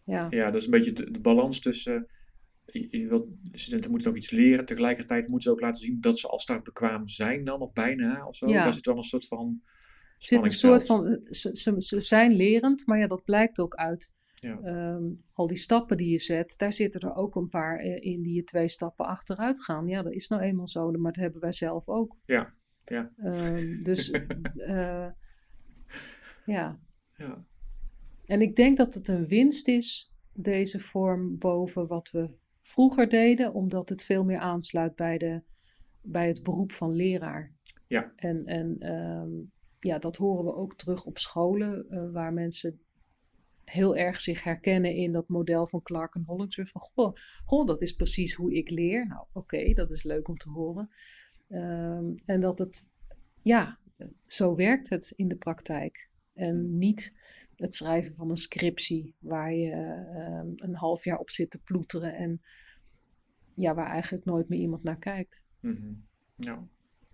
[0.04, 2.06] ja, Ja, dat is een beetje de, de balans tussen.
[2.64, 4.64] Je, je wilt, de studenten moeten ook iets leren.
[4.64, 8.36] Tegelijkertijd moeten ze ook laten zien dat ze al startbekwaam zijn, dan of bijna of
[8.36, 8.48] zo.
[8.48, 8.64] Ja.
[8.64, 9.62] Daar zit dan een soort van.
[10.18, 14.12] Zit een soort van, ze, ze, ze zijn lerend, maar ja, dat blijkt ook uit
[14.42, 14.58] Ja.
[14.62, 16.54] ehm, al die stappen die je zet.
[16.58, 19.86] Daar zitten er ook een paar eh, in die je twee stappen achteruit gaan.
[19.86, 22.16] Ja, dat is nou eenmaal zo, maar dat hebben wij zelf ook.
[22.24, 22.52] Ja,
[22.84, 23.12] ja.
[23.16, 24.10] Ehm, dus
[24.56, 25.08] eh,
[26.44, 26.80] ja,
[27.16, 27.44] Ja.
[28.24, 32.30] en ik denk dat het een winst is, deze vorm boven wat we
[32.62, 35.42] vroeger deden, omdat het veel meer aansluit bij, de,
[36.00, 37.52] bij het beroep van leraar.
[37.86, 38.12] Ja.
[38.16, 39.30] En, en ehm,
[39.80, 42.80] ja, dat horen we ook terug op scholen, eh, waar mensen
[43.64, 46.70] heel erg zich herkennen in dat model van Clark en Hollingsworth.
[46.70, 49.06] Van, goh, goh, dat is precies hoe ik leer.
[49.06, 50.90] Nou, oké, dat is leuk om te horen.
[51.48, 52.90] Ehm, en dat het,
[53.42, 53.78] ja,
[54.26, 56.10] zo werkt het in de praktijk.
[56.34, 57.12] En niet
[57.56, 62.14] het schrijven van een scriptie waar je ehm, een half jaar op zit te ploeteren
[62.14, 62.40] en
[63.54, 65.42] ja, waar eigenlijk nooit meer iemand naar kijkt.
[65.60, 65.92] Mhm.
[66.36, 66.66] ja,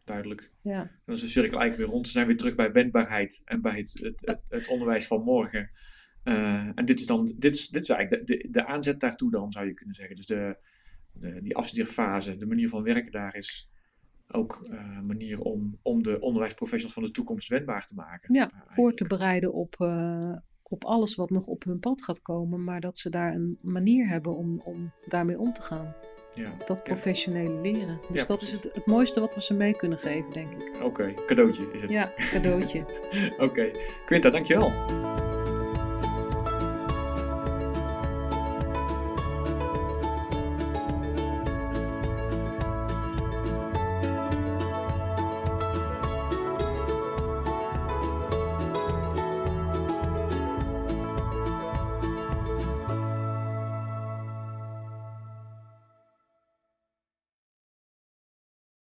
[0.04, 0.52] duidelijk.
[0.60, 2.06] Ja, Dan is de cirkel eigenlijk weer rond.
[2.06, 5.70] We zijn weer terug bij wendbaarheid en bij het, het, het, het onderwijs van morgen.
[6.28, 9.30] Eh, en dit is dan, dit is, dit is eigenlijk de, de, de aanzet daartoe
[9.30, 10.16] dan, zou je kunnen zeggen.
[10.16, 10.56] Dus de,
[11.12, 13.70] de, die afstudeerfase, de manier van werken daar is
[14.30, 18.34] ook eh, een manier om, om de onderwijsprofessionals van de toekomst wendbaar te maken.
[18.34, 22.22] ja Eh, voor te bereiden op, eh, op alles wat nog op hun pad gaat
[22.22, 25.94] komen, maar dat ze daar een manier hebben om, om daarmee om te gaan.
[26.34, 27.98] Ja, Dat professionele leren.
[28.10, 30.82] Dus Ja, dat is het, het mooiste wat we ze mee kunnen geven, denk ik.
[30.82, 31.14] oké.
[31.26, 31.90] Cadeautje is het.
[31.90, 32.84] Ja, cadeautje.
[33.46, 33.70] Oké.
[34.06, 35.07] Quinta, dankjewel.